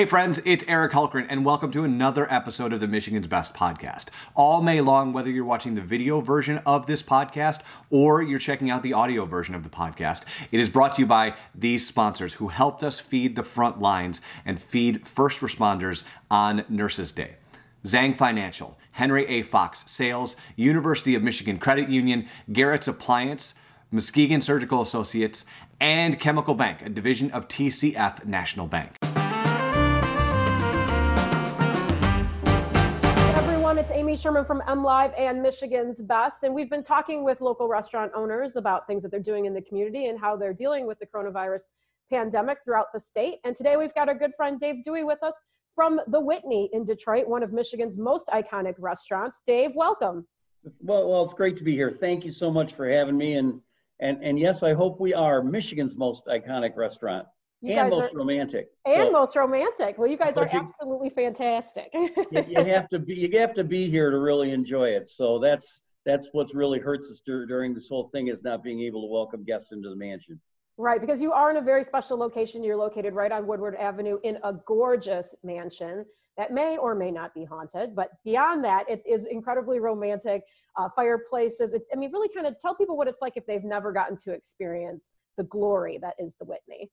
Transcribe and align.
Hey, 0.00 0.06
friends, 0.06 0.40
it's 0.46 0.64
Eric 0.66 0.92
Hulkran, 0.92 1.26
and 1.28 1.44
welcome 1.44 1.70
to 1.72 1.84
another 1.84 2.26
episode 2.32 2.72
of 2.72 2.80
the 2.80 2.88
Michigan's 2.88 3.26
Best 3.26 3.52
podcast. 3.52 4.06
All 4.34 4.62
May 4.62 4.80
long, 4.80 5.12
whether 5.12 5.28
you're 5.28 5.44
watching 5.44 5.74
the 5.74 5.82
video 5.82 6.22
version 6.22 6.56
of 6.64 6.86
this 6.86 7.02
podcast 7.02 7.60
or 7.90 8.22
you're 8.22 8.38
checking 8.38 8.70
out 8.70 8.82
the 8.82 8.94
audio 8.94 9.26
version 9.26 9.54
of 9.54 9.62
the 9.62 9.68
podcast, 9.68 10.24
it 10.52 10.58
is 10.58 10.70
brought 10.70 10.94
to 10.94 11.02
you 11.02 11.06
by 11.06 11.34
these 11.54 11.86
sponsors 11.86 12.32
who 12.32 12.48
helped 12.48 12.82
us 12.82 12.98
feed 12.98 13.36
the 13.36 13.42
front 13.42 13.78
lines 13.78 14.22
and 14.46 14.62
feed 14.62 15.06
first 15.06 15.40
responders 15.40 16.02
on 16.30 16.64
Nurses 16.70 17.12
Day. 17.12 17.34
Zhang 17.84 18.16
Financial, 18.16 18.78
Henry 18.92 19.26
A. 19.26 19.42
Fox 19.42 19.84
Sales, 19.86 20.34
University 20.56 21.14
of 21.14 21.22
Michigan 21.22 21.58
Credit 21.58 21.90
Union, 21.90 22.26
Gerrit's 22.50 22.88
Appliance, 22.88 23.54
Muskegon 23.90 24.40
Surgical 24.40 24.80
Associates, 24.80 25.44
and 25.78 26.18
Chemical 26.18 26.54
Bank, 26.54 26.80
a 26.80 26.88
division 26.88 27.30
of 27.32 27.48
TCF 27.48 28.24
National 28.24 28.66
Bank. 28.66 28.99
Sherman 34.20 34.44
from 34.44 34.60
MLive 34.68 35.18
and 35.18 35.40
Michigan's 35.40 35.98
Best. 36.02 36.42
And 36.42 36.54
we've 36.54 36.68
been 36.68 36.84
talking 36.84 37.24
with 37.24 37.40
local 37.40 37.68
restaurant 37.68 38.12
owners 38.14 38.56
about 38.56 38.86
things 38.86 39.02
that 39.02 39.10
they're 39.10 39.18
doing 39.18 39.46
in 39.46 39.54
the 39.54 39.62
community 39.62 40.08
and 40.08 40.20
how 40.20 40.36
they're 40.36 40.52
dealing 40.52 40.86
with 40.86 40.98
the 40.98 41.06
coronavirus 41.06 41.62
pandemic 42.12 42.58
throughout 42.62 42.92
the 42.92 43.00
state. 43.00 43.38
And 43.44 43.56
today 43.56 43.78
we've 43.78 43.94
got 43.94 44.08
our 44.08 44.14
good 44.14 44.32
friend 44.36 44.60
Dave 44.60 44.84
Dewey 44.84 45.04
with 45.04 45.22
us 45.22 45.34
from 45.74 46.02
the 46.08 46.20
Whitney 46.20 46.68
in 46.74 46.84
Detroit, 46.84 47.28
one 47.28 47.42
of 47.42 47.54
Michigan's 47.54 47.96
most 47.96 48.28
iconic 48.28 48.74
restaurants. 48.78 49.40
Dave, 49.46 49.70
welcome. 49.74 50.26
Well, 50.80 51.08
well, 51.08 51.24
it's 51.24 51.32
great 51.32 51.56
to 51.56 51.64
be 51.64 51.72
here. 51.72 51.90
Thank 51.90 52.26
you 52.26 52.30
so 52.30 52.50
much 52.50 52.74
for 52.74 52.90
having 52.90 53.16
me. 53.16 53.36
And 53.36 53.62
and 54.00 54.22
and 54.22 54.38
yes, 54.38 54.62
I 54.62 54.74
hope 54.74 55.00
we 55.00 55.14
are 55.14 55.42
Michigan's 55.42 55.96
most 55.96 56.26
iconic 56.26 56.76
restaurant. 56.76 57.26
You 57.62 57.74
and 57.74 57.90
most 57.90 58.12
are, 58.12 58.16
romantic. 58.16 58.68
And 58.86 59.08
so, 59.08 59.10
most 59.10 59.36
romantic. 59.36 59.98
Well, 59.98 60.08
you 60.08 60.16
guys 60.16 60.36
are 60.36 60.48
you, 60.50 60.58
absolutely 60.58 61.10
fantastic. 61.10 61.90
you, 61.92 62.44
you, 62.48 62.64
have 62.64 62.88
to 62.88 62.98
be. 62.98 63.14
You 63.14 63.38
have 63.38 63.52
to 63.54 63.64
be 63.64 63.90
here 63.90 64.10
to 64.10 64.18
really 64.18 64.52
enjoy 64.52 64.88
it. 64.88 65.10
So 65.10 65.38
that's 65.38 65.82
that's 66.06 66.30
what's 66.32 66.54
really 66.54 66.78
hurts 66.78 67.10
us 67.10 67.20
during 67.24 67.74
this 67.74 67.88
whole 67.88 68.08
thing 68.08 68.28
is 68.28 68.42
not 68.42 68.62
being 68.62 68.80
able 68.80 69.02
to 69.02 69.12
welcome 69.12 69.44
guests 69.44 69.72
into 69.72 69.90
the 69.90 69.96
mansion. 69.96 70.40
Right, 70.78 70.98
because 71.00 71.20
you 71.20 71.32
are 71.32 71.50
in 71.50 71.58
a 71.58 71.60
very 71.60 71.84
special 71.84 72.16
location. 72.16 72.64
You're 72.64 72.76
located 72.76 73.12
right 73.12 73.30
on 73.30 73.46
Woodward 73.46 73.76
Avenue 73.76 74.18
in 74.24 74.38
a 74.42 74.54
gorgeous 74.66 75.34
mansion 75.44 76.06
that 76.38 76.54
may 76.54 76.78
or 76.78 76.94
may 76.94 77.10
not 77.10 77.34
be 77.34 77.44
haunted. 77.44 77.94
But 77.94 78.12
beyond 78.24 78.64
that, 78.64 78.88
it 78.88 79.02
is 79.06 79.26
incredibly 79.26 79.78
romantic. 79.78 80.44
Uh, 80.78 80.88
fireplaces. 80.94 81.74
It, 81.74 81.82
I 81.92 81.96
mean, 81.96 82.12
really 82.12 82.28
kind 82.32 82.46
of 82.46 82.58
tell 82.58 82.74
people 82.74 82.96
what 82.96 83.08
it's 83.08 83.20
like 83.20 83.36
if 83.36 83.44
they've 83.44 83.64
never 83.64 83.92
gotten 83.92 84.16
to 84.18 84.32
experience 84.32 85.10
the 85.36 85.42
glory 85.44 85.98
that 85.98 86.14
is 86.18 86.36
the 86.36 86.44
Whitney. 86.44 86.90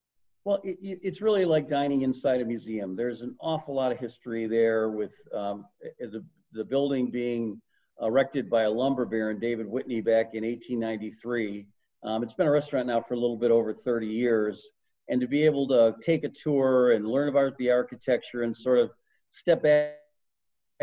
Well, 0.48 0.62
it, 0.64 0.78
it's 0.82 1.22
really 1.22 1.44
like 1.44 1.68
dining 1.68 2.04
inside 2.04 2.40
a 2.40 2.46
museum. 2.46 2.96
There's 2.96 3.22
an 3.22 3.36
awful 3.42 3.76
lot 3.76 3.92
of 3.92 3.98
history 3.98 4.48
there 4.48 4.90
with 4.90 5.14
um, 5.36 5.66
the, 6.00 6.24
the 6.54 6.64
building 6.64 7.12
being 7.12 7.62
erected 8.02 8.50
by 8.50 8.64
a 8.64 8.72
lumber 8.72 9.06
baron, 9.06 9.40
David 9.40 9.68
Whitney, 9.68 10.00
back 10.00 10.36
in 10.36 10.46
1893. 10.46 11.68
Um, 12.04 12.24
it's 12.24 12.34
been 12.34 12.48
a 12.48 12.52
restaurant 12.52 12.88
now 12.88 13.02
for 13.02 13.16
a 13.16 13.20
little 13.20 13.36
bit 13.36 13.52
over 13.52 13.74
30 13.74 14.08
years. 14.08 14.66
And 15.10 15.20
to 15.20 15.28
be 15.28 15.44
able 15.44 15.68
to 15.68 15.94
take 16.02 16.24
a 16.24 16.30
tour 16.30 16.94
and 16.94 17.06
learn 17.06 17.28
about 17.28 17.58
the 17.58 17.70
architecture 17.70 18.44
and 18.44 18.56
sort 18.56 18.80
of 18.80 18.92
step 19.32 19.64
back 19.64 19.98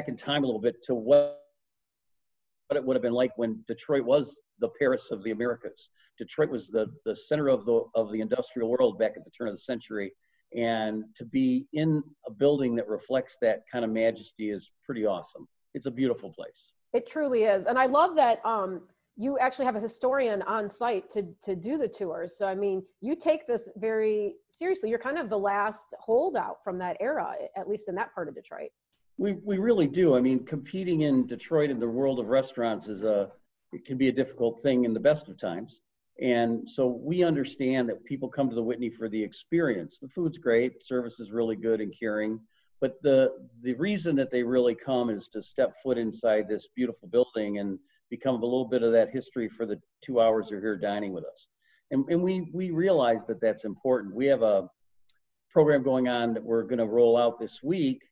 in 0.06 0.14
time 0.14 0.44
a 0.44 0.46
little 0.46 0.60
bit 0.60 0.82
to 0.82 0.94
what 0.94 1.40
what 2.68 2.76
it 2.76 2.84
would 2.84 2.96
have 2.96 3.02
been 3.02 3.12
like 3.14 3.32
when 3.36 3.64
Detroit 3.66 4.04
was 4.04 4.42
the 4.58 4.68
Paris 4.78 5.10
of 5.10 5.22
the 5.24 5.30
Americas. 5.30 5.88
Detroit 6.18 6.50
was 6.50 6.68
the, 6.68 6.86
the 7.04 7.14
center 7.14 7.48
of 7.48 7.64
the, 7.64 7.82
of 7.94 8.12
the 8.12 8.20
industrial 8.20 8.68
world 8.68 8.98
back 8.98 9.12
at 9.16 9.24
the 9.24 9.30
turn 9.30 9.48
of 9.48 9.54
the 9.54 9.60
century. 9.60 10.12
And 10.56 11.04
to 11.16 11.24
be 11.24 11.66
in 11.72 12.02
a 12.26 12.30
building 12.30 12.76
that 12.76 12.88
reflects 12.88 13.36
that 13.42 13.64
kind 13.70 13.84
of 13.84 13.90
majesty 13.90 14.50
is 14.50 14.70
pretty 14.84 15.04
awesome. 15.04 15.48
It's 15.74 15.86
a 15.86 15.90
beautiful 15.90 16.32
place. 16.32 16.70
It 16.92 17.08
truly 17.08 17.42
is. 17.44 17.66
And 17.66 17.76
I 17.76 17.86
love 17.86 18.14
that 18.14 18.38
um, 18.44 18.82
you 19.16 19.36
actually 19.38 19.64
have 19.64 19.74
a 19.74 19.80
historian 19.80 20.42
on 20.42 20.70
site 20.70 21.10
to, 21.10 21.26
to 21.42 21.56
do 21.56 21.76
the 21.76 21.88
tours. 21.88 22.36
So, 22.38 22.46
I 22.46 22.54
mean, 22.54 22.84
you 23.00 23.16
take 23.16 23.48
this 23.48 23.68
very 23.76 24.34
seriously. 24.48 24.90
You're 24.90 25.00
kind 25.00 25.18
of 25.18 25.28
the 25.28 25.38
last 25.38 25.94
holdout 25.98 26.62
from 26.62 26.78
that 26.78 26.96
era, 27.00 27.34
at 27.56 27.68
least 27.68 27.88
in 27.88 27.96
that 27.96 28.14
part 28.14 28.28
of 28.28 28.36
Detroit. 28.36 28.70
We, 29.18 29.32
we 29.44 29.58
really 29.58 29.88
do. 29.88 30.16
I 30.16 30.20
mean, 30.20 30.44
competing 30.44 31.02
in 31.02 31.26
Detroit 31.26 31.70
in 31.70 31.80
the 31.80 31.88
world 31.88 32.20
of 32.20 32.28
restaurants 32.28 32.88
is 32.88 33.02
a, 33.02 33.30
it 33.72 33.84
can 33.84 33.96
be 33.96 34.08
a 34.08 34.12
difficult 34.12 34.62
thing 34.62 34.84
in 34.84 34.94
the 34.94 35.00
best 35.00 35.28
of 35.28 35.36
times. 35.36 35.80
And 36.20 36.68
so 36.68 36.86
we 36.86 37.24
understand 37.24 37.88
that 37.88 38.04
people 38.04 38.28
come 38.28 38.48
to 38.48 38.54
the 38.54 38.62
Whitney 38.62 38.88
for 38.88 39.08
the 39.08 39.22
experience. 39.22 39.98
The 39.98 40.08
food's 40.08 40.38
great, 40.38 40.82
service 40.82 41.18
is 41.18 41.32
really 41.32 41.56
good 41.56 41.80
and 41.80 41.92
caring, 41.98 42.38
but 42.80 43.00
the 43.02 43.32
the 43.62 43.74
reason 43.74 44.14
that 44.16 44.30
they 44.30 44.42
really 44.42 44.74
come 44.74 45.10
is 45.10 45.28
to 45.28 45.42
step 45.42 45.74
foot 45.82 45.98
inside 45.98 46.48
this 46.48 46.68
beautiful 46.76 47.08
building 47.08 47.58
and 47.58 47.78
become 48.10 48.36
a 48.36 48.44
little 48.44 48.66
bit 48.66 48.82
of 48.82 48.92
that 48.92 49.10
history 49.10 49.48
for 49.48 49.66
the 49.66 49.80
two 50.02 50.20
hours 50.20 50.48
they're 50.48 50.60
here 50.60 50.76
dining 50.76 51.12
with 51.12 51.24
us. 51.24 51.48
And, 51.90 52.04
and 52.08 52.22
we 52.22 52.48
we 52.52 52.70
realize 52.70 53.24
that 53.24 53.40
that's 53.40 53.64
important. 53.64 54.14
We 54.14 54.26
have 54.26 54.42
a 54.42 54.68
program 55.50 55.82
going 55.82 56.08
on 56.08 56.34
that 56.34 56.44
we're 56.44 56.64
going 56.64 56.78
to 56.78 56.86
roll 56.86 57.16
out 57.16 57.38
this 57.38 57.60
week, 57.62 58.02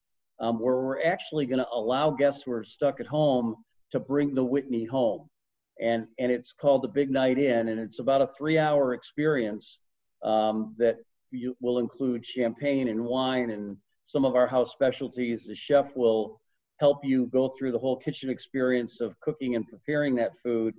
um, 0.41 0.59
where 0.59 0.77
we're 0.77 1.05
actually 1.05 1.47
going 1.47 1.59
to 1.59 1.69
allow 1.71 2.11
guests 2.11 2.43
who 2.43 2.53
are 2.53 2.65
stuck 2.65 2.99
at 2.99 3.07
home 3.07 3.57
to 3.91 4.01
bring 4.01 4.35
the 4.35 4.45
Whitney 4.45 4.85
home 4.85 5.29
and 5.83 6.07
and 6.19 6.31
it's 6.31 6.53
called 6.53 6.83
the 6.83 6.89
Big 6.89 7.11
Night 7.11 7.39
In, 7.39 7.69
and 7.69 7.81
it's 7.81 7.99
about 7.99 8.23
a 8.23 8.27
three-hour 8.27 8.95
experience 8.95 9.79
um, 10.23 10.75
that 10.79 10.97
you, 11.31 11.57
will 11.61 11.79
include 11.79 12.25
champagne 12.25 12.89
and 12.89 13.05
wine 13.05 13.51
and 13.51 13.77
some 14.05 14.25
of 14.25 14.35
our 14.35 14.47
house 14.47 14.73
specialties. 14.73 15.47
The 15.47 15.55
chef 15.55 15.95
will 15.97 16.41
help 16.79 17.05
you 17.05 17.27
go 17.27 17.53
through 17.59 17.73
the 17.73 17.79
whole 17.79 17.97
kitchen 17.97 18.31
experience 18.31 19.01
of 19.01 19.19
cooking 19.21 19.57
and 19.57 19.67
preparing 19.67 20.15
that 20.17 20.37
food. 20.37 20.75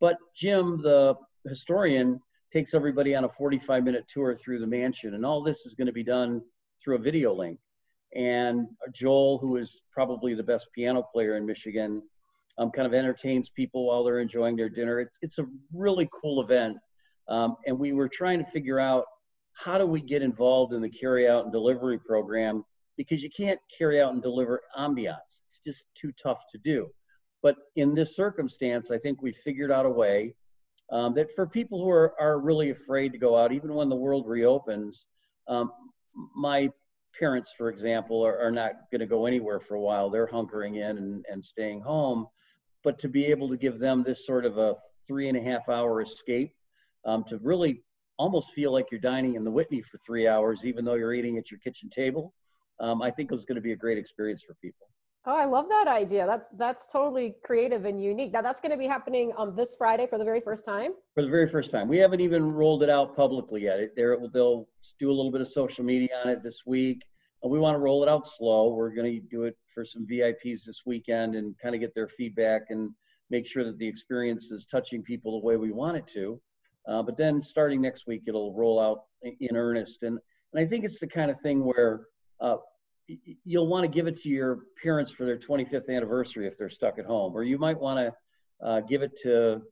But 0.00 0.16
Jim, 0.34 0.80
the 0.82 1.14
historian, 1.48 2.20
takes 2.52 2.74
everybody 2.74 3.14
on 3.14 3.24
a 3.24 3.28
45-minute 3.28 4.06
tour 4.08 4.34
through 4.34 4.60
the 4.60 4.66
mansion, 4.66 5.14
and 5.14 5.24
all 5.24 5.42
this 5.42 5.66
is 5.66 5.74
going 5.74 5.86
to 5.86 5.92
be 5.92 6.04
done 6.04 6.40
through 6.82 6.96
a 6.96 7.00
video 7.00 7.34
link. 7.34 7.58
And 8.14 8.68
Joel, 8.94 9.38
who 9.38 9.56
is 9.56 9.80
probably 9.92 10.34
the 10.34 10.42
best 10.42 10.68
piano 10.74 11.02
player 11.02 11.36
in 11.36 11.44
Michigan, 11.44 12.02
um, 12.58 12.70
kind 12.70 12.86
of 12.86 12.94
entertains 12.94 13.50
people 13.50 13.86
while 13.86 14.04
they're 14.04 14.20
enjoying 14.20 14.56
their 14.56 14.68
dinner. 14.68 15.00
It, 15.00 15.08
it's 15.22 15.38
a 15.38 15.46
really 15.72 16.08
cool 16.12 16.42
event. 16.42 16.76
Um, 17.28 17.56
and 17.66 17.78
we 17.78 17.92
were 17.92 18.08
trying 18.08 18.38
to 18.38 18.50
figure 18.50 18.80
out 18.80 19.04
how 19.52 19.78
do 19.78 19.86
we 19.86 20.00
get 20.00 20.22
involved 20.22 20.72
in 20.72 20.82
the 20.82 20.88
carry 20.88 21.28
out 21.28 21.44
and 21.44 21.52
delivery 21.52 21.98
program 21.98 22.64
because 22.96 23.22
you 23.22 23.30
can't 23.30 23.60
carry 23.76 24.00
out 24.00 24.12
and 24.12 24.22
deliver 24.22 24.62
ambiance. 24.76 25.42
It's 25.46 25.60
just 25.64 25.86
too 25.94 26.12
tough 26.20 26.42
to 26.50 26.58
do. 26.58 26.88
But 27.42 27.56
in 27.76 27.94
this 27.94 28.16
circumstance, 28.16 28.90
I 28.90 28.98
think 28.98 29.22
we 29.22 29.32
figured 29.32 29.70
out 29.70 29.86
a 29.86 29.90
way 29.90 30.34
um, 30.90 31.12
that 31.12 31.30
for 31.34 31.46
people 31.46 31.82
who 31.82 31.90
are, 31.90 32.14
are 32.20 32.40
really 32.40 32.70
afraid 32.70 33.12
to 33.12 33.18
go 33.18 33.36
out, 33.36 33.52
even 33.52 33.74
when 33.74 33.88
the 33.88 33.96
world 33.96 34.26
reopens, 34.26 35.06
um, 35.46 35.70
my 36.34 36.68
parents, 37.18 37.54
for 37.56 37.68
example, 37.68 38.24
are, 38.24 38.38
are 38.40 38.50
not 38.50 38.72
going 38.90 39.00
to 39.00 39.06
go 39.06 39.26
anywhere 39.26 39.60
for 39.60 39.76
a 39.76 39.80
while. 39.80 40.10
They're 40.10 40.26
hunkering 40.26 40.76
in 40.76 40.98
and, 40.98 41.24
and 41.30 41.44
staying 41.44 41.82
home 41.82 42.26
but 42.84 42.98
to 42.98 43.08
be 43.08 43.26
able 43.26 43.48
to 43.48 43.56
give 43.56 43.78
them 43.78 44.02
this 44.02 44.26
sort 44.26 44.44
of 44.44 44.58
a 44.58 44.74
three 45.06 45.28
and 45.28 45.36
a 45.36 45.42
half 45.42 45.68
hour 45.68 46.00
escape 46.00 46.52
um, 47.04 47.24
to 47.24 47.38
really 47.38 47.82
almost 48.18 48.50
feel 48.50 48.72
like 48.72 48.90
you're 48.90 49.00
dining 49.00 49.34
in 49.34 49.44
the 49.44 49.50
Whitney 49.50 49.80
for 49.80 49.98
three 49.98 50.26
hours, 50.26 50.66
even 50.66 50.84
though 50.84 50.94
you're 50.94 51.14
eating 51.14 51.38
at 51.38 51.50
your 51.50 51.60
kitchen 51.60 51.88
table, 51.88 52.34
um, 52.80 53.00
I 53.00 53.10
think 53.10 53.30
it 53.30 53.34
was 53.34 53.44
going 53.44 53.56
to 53.56 53.62
be 53.62 53.72
a 53.72 53.76
great 53.76 53.98
experience 53.98 54.42
for 54.42 54.54
people. 54.54 54.88
Oh, 55.26 55.36
I 55.36 55.44
love 55.44 55.68
that 55.68 55.88
idea. 55.88 56.26
That's 56.26 56.46
that's 56.56 56.86
totally 56.90 57.34
creative 57.44 57.84
and 57.84 58.02
unique. 58.02 58.32
Now 58.32 58.40
that's 58.40 58.60
going 58.60 58.70
to 58.70 58.78
be 58.78 58.86
happening 58.86 59.32
on 59.36 59.48
um, 59.48 59.56
this 59.56 59.74
Friday 59.76 60.06
for 60.06 60.16
the 60.16 60.24
very 60.24 60.40
first 60.40 60.64
time. 60.64 60.92
For 61.14 61.22
the 61.22 61.28
very 61.28 61.46
first 61.46 61.70
time, 61.70 61.86
we 61.86 61.98
haven't 61.98 62.20
even 62.20 62.50
rolled 62.50 62.82
it 62.82 62.88
out 62.88 63.14
publicly 63.14 63.64
yet. 63.64 63.78
It, 63.80 63.96
they'll 63.96 64.68
do 64.98 65.10
a 65.10 65.12
little 65.12 65.30
bit 65.30 65.40
of 65.40 65.48
social 65.48 65.84
media 65.84 66.10
on 66.24 66.30
it 66.30 66.42
this 66.42 66.64
week 66.64 67.04
we 67.44 67.58
want 67.58 67.74
to 67.74 67.78
roll 67.78 68.02
it 68.02 68.08
out 68.08 68.26
slow. 68.26 68.72
We're 68.72 68.94
going 68.94 69.12
to 69.12 69.20
do 69.28 69.44
it 69.44 69.56
for 69.72 69.84
some 69.84 70.06
VIPs 70.06 70.64
this 70.64 70.82
weekend 70.84 71.34
and 71.34 71.56
kind 71.58 71.74
of 71.74 71.80
get 71.80 71.94
their 71.94 72.08
feedback 72.08 72.62
and 72.70 72.90
make 73.30 73.46
sure 73.46 73.64
that 73.64 73.78
the 73.78 73.86
experience 73.86 74.50
is 74.50 74.66
touching 74.66 75.02
people 75.02 75.40
the 75.40 75.46
way 75.46 75.56
we 75.56 75.70
want 75.70 75.96
it 75.96 76.06
to. 76.08 76.40
Uh, 76.88 77.02
but 77.02 77.16
then 77.16 77.42
starting 77.42 77.80
next 77.80 78.06
week, 78.06 78.22
it'll 78.26 78.54
roll 78.54 78.80
out 78.80 79.02
in 79.22 79.56
earnest. 79.56 80.02
And, 80.02 80.18
and 80.52 80.64
I 80.64 80.66
think 80.66 80.84
it's 80.84 81.00
the 81.00 81.06
kind 81.06 81.30
of 81.30 81.38
thing 81.40 81.64
where 81.64 82.06
uh, 82.40 82.56
you'll 83.44 83.68
want 83.68 83.84
to 83.84 83.88
give 83.88 84.06
it 84.06 84.16
to 84.20 84.28
your 84.28 84.60
parents 84.82 85.12
for 85.12 85.24
their 85.24 85.38
25th 85.38 85.88
anniversary 85.88 86.46
if 86.46 86.56
they're 86.56 86.68
stuck 86.68 86.98
at 86.98 87.04
home, 87.04 87.36
or 87.36 87.42
you 87.42 87.58
might 87.58 87.78
want 87.78 87.98
to 87.98 88.66
uh, 88.66 88.80
give 88.80 89.02
it 89.02 89.16
to 89.22 89.62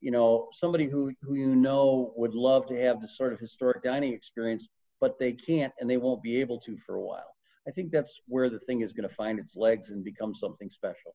you 0.00 0.10
know 0.10 0.48
somebody 0.50 0.86
who 0.86 1.12
who 1.22 1.34
you 1.34 1.54
know 1.54 2.12
would 2.16 2.34
love 2.34 2.66
to 2.66 2.80
have 2.82 3.00
this 3.00 3.16
sort 3.16 3.32
of 3.32 3.38
historic 3.38 3.82
dining 3.82 4.12
experience 4.12 4.68
but 5.02 5.18
they 5.18 5.32
can't 5.32 5.72
and 5.80 5.90
they 5.90 5.96
won't 5.96 6.22
be 6.22 6.40
able 6.40 6.58
to 6.60 6.76
for 6.78 6.94
a 6.94 7.02
while. 7.02 7.34
I 7.68 7.72
think 7.72 7.90
that's 7.90 8.20
where 8.28 8.48
the 8.48 8.60
thing 8.60 8.82
is 8.82 8.92
going 8.92 9.08
to 9.08 9.14
find 9.14 9.38
its 9.38 9.56
legs 9.56 9.90
and 9.90 10.04
become 10.04 10.32
something 10.32 10.70
special. 10.70 11.14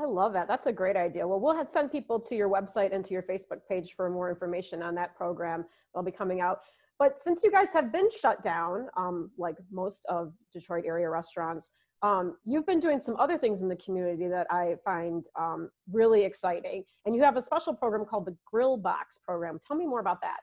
I 0.00 0.04
love 0.04 0.32
that. 0.32 0.46
That's 0.48 0.68
a 0.68 0.72
great 0.72 0.96
idea. 0.96 1.26
Well, 1.26 1.40
we'll 1.40 1.66
send 1.66 1.90
people 1.90 2.20
to 2.20 2.36
your 2.36 2.48
website 2.48 2.94
and 2.94 3.04
to 3.04 3.12
your 3.12 3.22
Facebook 3.22 3.60
page 3.68 3.94
for 3.96 4.08
more 4.10 4.30
information 4.30 4.80
on 4.80 4.94
that 4.94 5.16
program. 5.16 5.64
They'll 5.92 6.04
be 6.04 6.12
coming 6.12 6.40
out. 6.40 6.60
But 6.98 7.18
since 7.18 7.42
you 7.42 7.50
guys 7.50 7.72
have 7.72 7.92
been 7.92 8.08
shut 8.10 8.42
down, 8.42 8.88
um, 8.96 9.30
like 9.36 9.56
most 9.72 10.04
of 10.08 10.32
Detroit 10.52 10.84
area 10.86 11.10
restaurants, 11.10 11.72
um, 12.02 12.36
you've 12.44 12.66
been 12.66 12.80
doing 12.80 13.00
some 13.00 13.16
other 13.16 13.38
things 13.38 13.62
in 13.62 13.68
the 13.68 13.76
community 13.76 14.28
that 14.28 14.46
I 14.50 14.76
find 14.84 15.24
um, 15.36 15.70
really 15.90 16.22
exciting. 16.22 16.84
And 17.06 17.14
you 17.14 17.22
have 17.22 17.36
a 17.36 17.42
special 17.42 17.74
program 17.74 18.04
called 18.04 18.26
the 18.26 18.36
Grill 18.44 18.76
Box 18.76 19.18
program. 19.24 19.58
Tell 19.66 19.76
me 19.76 19.86
more 19.86 20.00
about 20.00 20.20
that. 20.22 20.40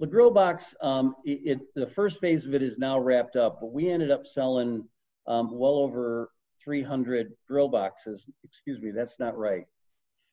The 0.00 0.06
Grill 0.06 0.30
Box, 0.30 0.74
um, 0.80 1.14
it, 1.24 1.40
it, 1.44 1.60
the 1.74 1.86
first 1.86 2.20
phase 2.20 2.46
of 2.46 2.54
it 2.54 2.62
is 2.62 2.78
now 2.78 2.98
wrapped 2.98 3.36
up, 3.36 3.58
but 3.60 3.72
we 3.72 3.90
ended 3.90 4.10
up 4.10 4.24
selling 4.24 4.88
um, 5.26 5.50
well 5.52 5.74
over 5.74 6.30
300 6.64 7.32
grill 7.46 7.68
boxes. 7.68 8.28
Excuse 8.42 8.80
me, 8.80 8.92
that's 8.92 9.20
not 9.20 9.36
right. 9.36 9.64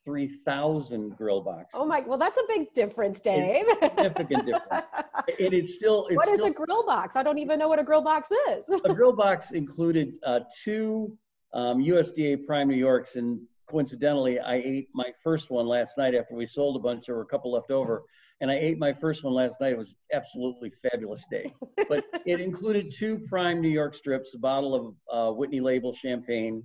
3,000 0.04 1.16
grill 1.16 1.42
boxes. 1.42 1.74
Oh 1.74 1.84
my, 1.84 2.00
well, 2.00 2.16
that's 2.16 2.38
a 2.38 2.42
big 2.48 2.72
difference, 2.72 3.20
Dave. 3.20 3.64
It's 3.66 3.80
significant 3.80 4.46
difference. 4.46 4.86
And 5.40 5.52
it's 5.52 5.74
still. 5.74 6.06
It's 6.06 6.16
what 6.16 6.28
still, 6.28 6.46
a 6.46 6.50
grill 6.50 6.86
box? 6.86 7.14
I 7.14 7.22
don't 7.22 7.36
even 7.36 7.58
know 7.58 7.68
what 7.68 7.78
a 7.78 7.84
grill 7.84 8.00
box 8.00 8.30
is. 8.48 8.66
a 8.84 8.94
grill 8.94 9.12
box 9.12 9.50
included 9.50 10.14
uh, 10.24 10.40
two 10.64 11.14
um, 11.52 11.84
USDA 11.84 12.46
Prime 12.46 12.68
New 12.68 12.76
Yorks, 12.76 13.16
and 13.16 13.38
coincidentally, 13.68 14.40
I 14.40 14.54
ate 14.54 14.88
my 14.94 15.12
first 15.22 15.50
one 15.50 15.66
last 15.66 15.98
night 15.98 16.14
after 16.14 16.34
we 16.34 16.46
sold 16.46 16.76
a 16.76 16.78
bunch. 16.78 17.04
There 17.04 17.14
were 17.14 17.22
a 17.22 17.26
couple 17.26 17.52
left 17.52 17.70
over, 17.70 18.04
and 18.40 18.50
I 18.50 18.54
ate 18.54 18.78
my 18.78 18.92
first 18.92 19.24
one 19.24 19.34
last 19.34 19.60
night. 19.60 19.72
It 19.72 19.78
was 19.78 19.96
absolutely 20.12 20.72
fabulous 20.82 21.26
day. 21.30 21.52
But 21.88 22.04
it 22.26 22.40
included 22.40 22.92
two 22.96 23.18
Prime 23.28 23.60
New 23.60 23.68
York 23.68 23.94
strips, 23.94 24.34
a 24.34 24.38
bottle 24.38 24.74
of 24.74 24.94
uh, 25.12 25.32
Whitney 25.32 25.60
Label 25.60 25.92
champagne, 25.92 26.62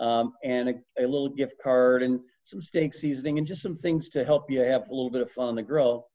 um, 0.00 0.32
and 0.42 0.68
a, 0.70 0.74
a, 0.98 1.06
little 1.06 1.28
gift 1.28 1.54
card, 1.62 2.02
and 2.02 2.20
some 2.42 2.60
steak 2.60 2.94
seasoning, 2.94 3.38
and 3.38 3.46
just 3.46 3.62
some 3.62 3.76
things 3.76 4.08
to 4.10 4.24
help 4.24 4.50
you 4.50 4.60
have 4.60 4.88
a 4.88 4.94
little 4.94 5.10
bit 5.10 5.20
of 5.20 5.30
fun 5.30 5.48
on 5.48 5.54
the 5.54 5.62
grill. 5.62 6.06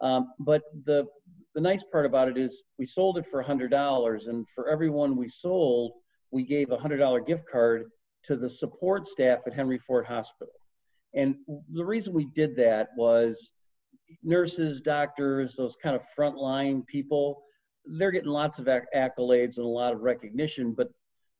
Um, 0.00 0.32
but 0.38 0.62
the 0.84 1.06
the 1.54 1.60
nice 1.60 1.84
part 1.84 2.04
about 2.04 2.28
it 2.28 2.36
is 2.36 2.62
we 2.78 2.84
sold 2.84 3.16
it 3.16 3.26
for 3.26 3.42
$100, 3.42 4.28
and 4.28 4.46
for 4.50 4.68
everyone 4.68 5.16
we 5.16 5.26
sold, 5.26 5.92
we 6.30 6.44
gave 6.44 6.70
a 6.70 6.76
$100 6.76 7.26
gift 7.26 7.44
card 7.50 7.86
to 8.24 8.36
the 8.36 8.48
support 8.48 9.08
staff 9.08 9.38
at 9.46 9.54
Henry 9.54 9.78
Ford 9.78 10.04
Hospital. 10.04 10.52
And 11.14 11.36
the 11.72 11.84
reason 11.84 12.12
we 12.12 12.26
did 12.34 12.56
that 12.56 12.88
was 12.94 13.54
nurses, 14.22 14.80
doctors, 14.80 15.56
those 15.56 15.76
kind 15.76 15.96
of 15.96 16.04
frontline 16.18 16.86
people, 16.86 17.42
they're 17.84 18.10
getting 18.10 18.30
lots 18.30 18.58
of 18.58 18.66
accolades 18.66 19.58
and 19.58 19.66
a 19.66 19.68
lot 19.68 19.92
of 19.92 20.00
recognition. 20.00 20.72
But 20.72 20.88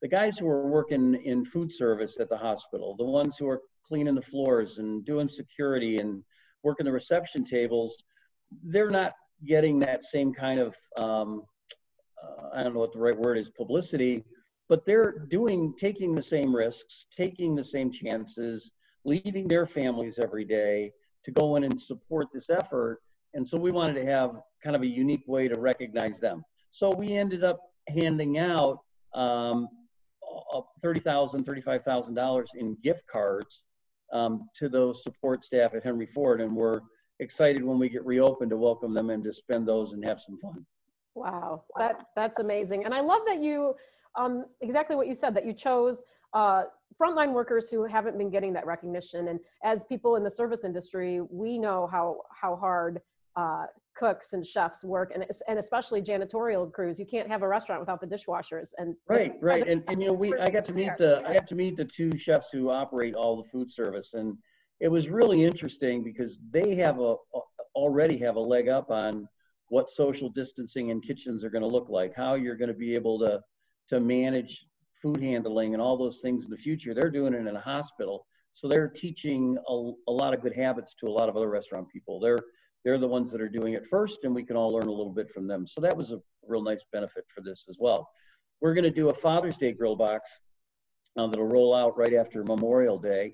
the 0.02 0.08
guys 0.08 0.38
who 0.38 0.48
are 0.48 0.68
working 0.68 1.14
in 1.14 1.44
food 1.44 1.72
service 1.72 2.18
at 2.20 2.28
the 2.28 2.36
hospital, 2.36 2.94
the 2.96 3.04
ones 3.04 3.36
who 3.36 3.48
are 3.48 3.62
cleaning 3.86 4.14
the 4.14 4.22
floors 4.22 4.78
and 4.78 5.04
doing 5.04 5.28
security 5.28 5.98
and 5.98 6.22
working 6.62 6.86
the 6.86 6.92
reception 6.92 7.44
tables, 7.44 8.04
they're 8.62 8.90
not 8.90 9.12
getting 9.44 9.78
that 9.80 10.02
same 10.02 10.32
kind 10.32 10.60
of, 10.60 10.76
um, 10.96 11.42
uh, 12.22 12.48
I 12.54 12.62
don't 12.62 12.74
know 12.74 12.80
what 12.80 12.92
the 12.92 12.98
right 12.98 13.16
word 13.16 13.38
is, 13.38 13.50
publicity, 13.50 14.24
but 14.68 14.84
they're 14.84 15.26
doing, 15.28 15.74
taking 15.78 16.14
the 16.14 16.22
same 16.22 16.54
risks, 16.54 17.06
taking 17.10 17.54
the 17.54 17.64
same 17.64 17.90
chances, 17.90 18.72
leaving 19.04 19.46
their 19.46 19.66
families 19.66 20.18
every 20.18 20.44
day 20.44 20.92
to 21.26 21.32
go 21.32 21.56
in 21.56 21.64
and 21.64 21.78
support 21.78 22.28
this 22.32 22.48
effort. 22.50 23.00
And 23.34 23.46
so 23.46 23.58
we 23.58 23.72
wanted 23.72 23.94
to 23.94 24.06
have 24.06 24.40
kind 24.62 24.76
of 24.76 24.82
a 24.82 24.86
unique 24.86 25.24
way 25.26 25.48
to 25.48 25.58
recognize 25.58 26.20
them. 26.20 26.44
So 26.70 26.90
we 26.90 27.16
ended 27.16 27.42
up 27.42 27.58
handing 27.88 28.38
out 28.38 28.78
um, 29.12 29.68
$30,000, 30.84 31.44
$35,000 31.44 32.46
in 32.54 32.76
gift 32.82 33.02
cards 33.08 33.64
um, 34.12 34.48
to 34.54 34.68
those 34.68 35.02
support 35.02 35.44
staff 35.44 35.74
at 35.74 35.82
Henry 35.82 36.06
Ford. 36.06 36.40
And 36.40 36.54
we're 36.54 36.80
excited 37.18 37.64
when 37.64 37.80
we 37.80 37.88
get 37.88 38.06
reopened 38.06 38.50
to 38.50 38.56
welcome 38.56 38.94
them 38.94 39.10
and 39.10 39.24
to 39.24 39.32
spend 39.32 39.66
those 39.66 39.94
and 39.94 40.04
have 40.04 40.20
some 40.20 40.38
fun. 40.38 40.64
Wow, 41.16 41.64
that, 41.76 41.96
that's 42.14 42.38
amazing. 42.38 42.84
And 42.84 42.94
I 42.94 43.00
love 43.00 43.22
that 43.26 43.42
you, 43.42 43.74
um, 44.14 44.44
exactly 44.60 44.94
what 44.94 45.08
you 45.08 45.14
said, 45.14 45.34
that 45.34 45.44
you 45.44 45.54
chose 45.54 46.04
uh, 46.36 46.64
frontline 47.00 47.32
workers 47.32 47.70
who 47.70 47.84
haven't 47.84 48.18
been 48.18 48.30
getting 48.30 48.52
that 48.52 48.66
recognition. 48.66 49.28
And 49.28 49.40
as 49.64 49.82
people 49.84 50.16
in 50.16 50.22
the 50.22 50.30
service 50.30 50.64
industry, 50.64 51.22
we 51.30 51.58
know 51.58 51.88
how 51.90 52.18
how 52.30 52.54
hard 52.56 53.00
uh, 53.36 53.64
cooks 53.96 54.34
and 54.34 54.46
chefs 54.46 54.84
work, 54.84 55.12
and 55.14 55.24
and 55.48 55.58
especially 55.58 56.02
janitorial 56.02 56.70
crews. 56.70 56.98
You 56.98 57.06
can't 57.06 57.28
have 57.28 57.42
a 57.42 57.48
restaurant 57.48 57.80
without 57.80 58.02
the 58.02 58.06
dishwashers. 58.06 58.70
And 58.76 58.94
right, 59.08 59.34
right, 59.40 59.66
and 59.66 59.82
and 59.88 60.00
you 60.00 60.08
know 60.08 60.12
we 60.12 60.34
I 60.34 60.50
got 60.50 60.66
to 60.66 60.74
meet 60.74 60.92
the 60.98 61.22
I 61.26 61.32
got 61.32 61.46
to 61.48 61.54
meet 61.54 61.74
the 61.76 61.86
two 61.86 62.16
chefs 62.16 62.50
who 62.50 62.70
operate 62.70 63.14
all 63.14 63.42
the 63.42 63.48
food 63.48 63.70
service, 63.70 64.12
and 64.12 64.36
it 64.80 64.88
was 64.88 65.08
really 65.08 65.42
interesting 65.42 66.04
because 66.04 66.38
they 66.50 66.76
have 66.76 67.00
a 67.00 67.16
already 67.74 68.18
have 68.18 68.36
a 68.36 68.40
leg 68.54 68.68
up 68.68 68.90
on 68.90 69.26
what 69.68 69.88
social 69.88 70.28
distancing 70.28 70.90
in 70.90 71.00
kitchens 71.00 71.44
are 71.44 71.50
going 71.50 71.62
to 71.62 71.68
look 71.68 71.88
like, 71.88 72.14
how 72.14 72.34
you're 72.34 72.56
going 72.56 72.68
to 72.68 72.80
be 72.86 72.94
able 72.94 73.18
to 73.20 73.40
to 73.88 74.00
manage 74.00 74.66
food 75.06 75.22
handling 75.22 75.72
and 75.74 75.82
all 75.82 75.96
those 75.96 76.18
things 76.20 76.44
in 76.44 76.50
the 76.50 76.56
future. 76.56 76.94
They're 76.94 77.10
doing 77.10 77.34
it 77.34 77.46
in 77.46 77.56
a 77.56 77.60
hospital. 77.60 78.26
So 78.52 78.68
they're 78.68 78.88
teaching 78.88 79.56
a, 79.68 79.90
a 80.08 80.12
lot 80.12 80.34
of 80.34 80.42
good 80.42 80.54
habits 80.54 80.94
to 80.94 81.06
a 81.06 81.10
lot 81.10 81.28
of 81.28 81.36
other 81.36 81.50
restaurant 81.50 81.88
people. 81.88 82.18
They're 82.20 82.40
they're 82.84 82.98
the 82.98 83.08
ones 83.08 83.32
that 83.32 83.40
are 83.40 83.48
doing 83.48 83.74
it 83.74 83.84
first, 83.84 84.20
and 84.22 84.32
we 84.32 84.44
can 84.44 84.56
all 84.56 84.72
learn 84.72 84.86
a 84.86 84.92
little 84.92 85.12
bit 85.12 85.28
from 85.28 85.48
them. 85.48 85.66
So 85.66 85.80
that 85.80 85.96
was 85.96 86.12
a 86.12 86.20
real 86.46 86.62
nice 86.62 86.84
benefit 86.92 87.24
for 87.28 87.40
this 87.40 87.66
as 87.68 87.78
well. 87.80 88.08
We're 88.60 88.74
going 88.74 88.84
to 88.84 88.90
do 88.90 89.08
a 89.08 89.14
Father's 89.14 89.56
Day 89.56 89.72
grill 89.72 89.96
box 89.96 90.38
uh, 91.16 91.26
that'll 91.26 91.46
roll 91.46 91.74
out 91.74 91.98
right 91.98 92.14
after 92.14 92.44
Memorial 92.44 92.96
Day, 92.96 93.32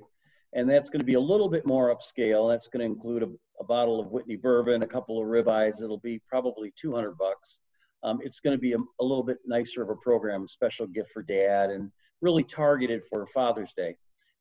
and 0.55 0.69
that's 0.69 0.89
going 0.89 1.01
to 1.01 1.07
be 1.07 1.15
a 1.15 1.21
little 1.21 1.51
bit 1.51 1.67
more 1.67 1.95
upscale. 1.95 2.51
That's 2.51 2.69
going 2.69 2.81
to 2.81 2.87
include 2.87 3.25
a, 3.25 3.29
a 3.61 3.65
bottle 3.65 4.01
of 4.01 4.11
Whitney 4.11 4.37
bourbon, 4.37 4.83
a 4.83 4.87
couple 4.87 5.21
of 5.21 5.29
ribeyes. 5.29 5.83
It'll 5.83 6.01
be 6.01 6.23
probably 6.31 6.73
200 6.81 7.19
bucks 7.19 7.61
um, 8.05 8.19
it's 8.23 8.41
going 8.41 8.57
to 8.57 8.61
be 8.61 8.73
a, 8.73 8.79
a, 8.79 9.05
little 9.05 9.23
bit 9.23 9.39
nicer 9.47 9.83
of 9.83 9.91
a 9.91 9.97
program, 9.97 10.49
special 10.49 10.87
gift 10.87 11.11
for 11.11 11.23
dad, 11.23 11.71
and 11.71 11.91
really 12.21 12.43
targeted 12.43 13.03
for 13.05 13.27
Father's 13.27 13.73
Day. 13.73 13.97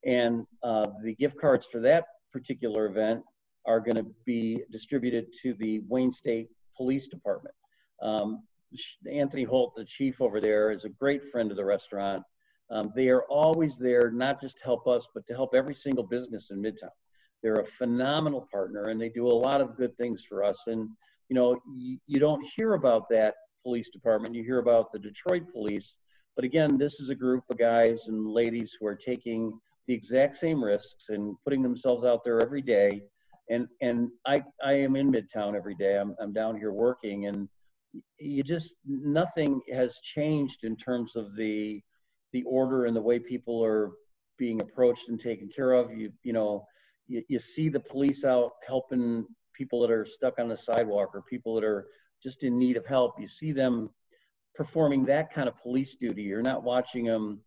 And 0.06 0.46
uh, 0.64 0.88
the 1.04 1.14
gift 1.16 1.38
cards 1.40 1.68
for 1.72 1.80
that 1.82 2.06
particular 2.34 2.88
event 2.88 3.24
are 3.66 3.80
going 3.80 3.98
to 3.98 4.08
be 4.26 4.64
distributed 4.72 5.28
to 5.44 5.54
the 5.56 5.82
Wayne 5.88 6.12
State 6.12 6.50
Police 6.76 7.08
Department. 7.08 7.54
Um, 8.02 8.44
Anthony 9.12 9.44
Holt, 9.44 9.76
the 9.76 9.86
chief 9.86 10.22
over 10.22 10.42
there, 10.42 10.72
is 10.72 10.86
a 10.86 10.90
great 10.90 11.24
friend 11.26 11.52
of 11.52 11.58
the 11.58 11.66
restaurant. 11.66 12.24
Um, 12.72 12.92
they 12.96 13.10
are 13.10 13.24
always 13.24 13.78
there, 13.78 14.10
not 14.12 14.40
just 14.40 14.58
to 14.60 14.64
help 14.64 14.88
us, 14.88 15.08
but 15.14 15.26
to 15.28 15.34
help 15.34 15.54
every 15.54 15.74
single 15.74 16.06
business 16.06 16.52
in 16.52 16.62
Midtown. 16.62 16.90
They're 17.44 17.60
a 17.60 17.66
phenomenal 17.66 18.48
partner, 18.52 18.86
and 18.86 19.00
they 19.00 19.10
do 19.10 19.28
a 19.28 19.34
lot 19.34 19.62
of 19.62 19.76
good 19.76 19.96
things 19.98 20.24
for 20.24 20.44
us. 20.44 20.68
And 20.68 20.90
you 21.28 21.36
know, 21.36 21.60
you, 21.74 21.98
you 22.08 22.20
don't 22.20 22.46
hear 22.56 22.74
about 22.74 23.08
that 23.10 23.36
police 23.64 23.90
department. 23.90 24.36
You 24.36 24.44
hear 24.44 24.60
about 24.60 24.92
the 24.92 25.00
Detroit 25.00 25.52
police, 25.52 25.98
but 26.36 26.46
again, 26.46 26.78
this 26.78 27.00
is 27.00 27.10
a 27.10 27.16
group 27.16 27.44
of 27.50 27.58
guys 27.58 28.08
and 28.08 28.28
ladies 28.28 28.78
who 28.80 28.88
are 28.88 28.96
taking 28.96 29.60
the 29.88 29.94
exact 29.94 30.36
same 30.36 30.64
risks 30.64 31.10
and 31.10 31.36
putting 31.44 31.62
themselves 31.62 32.06
out 32.06 32.24
there 32.24 32.42
every 32.42 32.62
day. 32.62 33.02
And 33.50 33.68
and 33.82 34.10
I 34.26 34.44
I 34.64 34.74
am 34.74 34.96
in 34.96 35.12
Midtown 35.12 35.56
every 35.56 35.76
day. 35.76 35.98
I'm 35.98 36.16
I'm 36.22 36.32
down 36.32 36.56
here 36.56 36.72
working, 36.72 37.26
and 37.28 37.50
you 38.18 38.44
just 38.44 38.76
nothing 38.86 39.62
has 39.74 40.00
changed 40.04 40.64
in 40.64 40.78
terms 40.78 41.16
of 41.16 41.36
the 41.36 41.82
the 42.32 42.44
order 42.44 42.86
and 42.86 42.96
the 42.96 43.02
way 43.02 43.20
people 43.20 43.64
are 43.64 43.92
being 44.38 44.62
approached 44.62 45.10
and 45.10 45.20
taken 45.20 45.50
care 45.50 45.74
of. 45.74 45.92
You 45.92 46.12
you 46.24 46.34
know 46.34 46.66
you, 47.08 47.24
you 47.28 47.40
see 47.40 47.68
the 47.68 47.80
police 47.80 48.24
out 48.24 48.52
helping 48.66 49.26
people 49.54 49.82
that 49.82 49.92
are 49.92 50.06
stuck 50.06 50.40
on 50.40 50.48
the 50.48 50.56
sidewalk 50.56 51.10
or 51.14 51.22
people 51.24 51.56
that 51.56 51.64
are 51.64 51.88
just 52.22 52.44
in 52.44 52.58
need 52.58 52.78
of 52.78 52.86
help. 52.86 53.20
You 53.20 53.28
see 53.28 53.52
them 53.52 53.90
performing 54.56 55.06
that 55.06 55.34
kind 55.34 55.48
of 55.48 55.56
police 55.62 55.96
duty. 55.96 56.24
You're 56.24 56.42
not 56.42 56.64
watching 56.64 57.06
them 57.06 57.40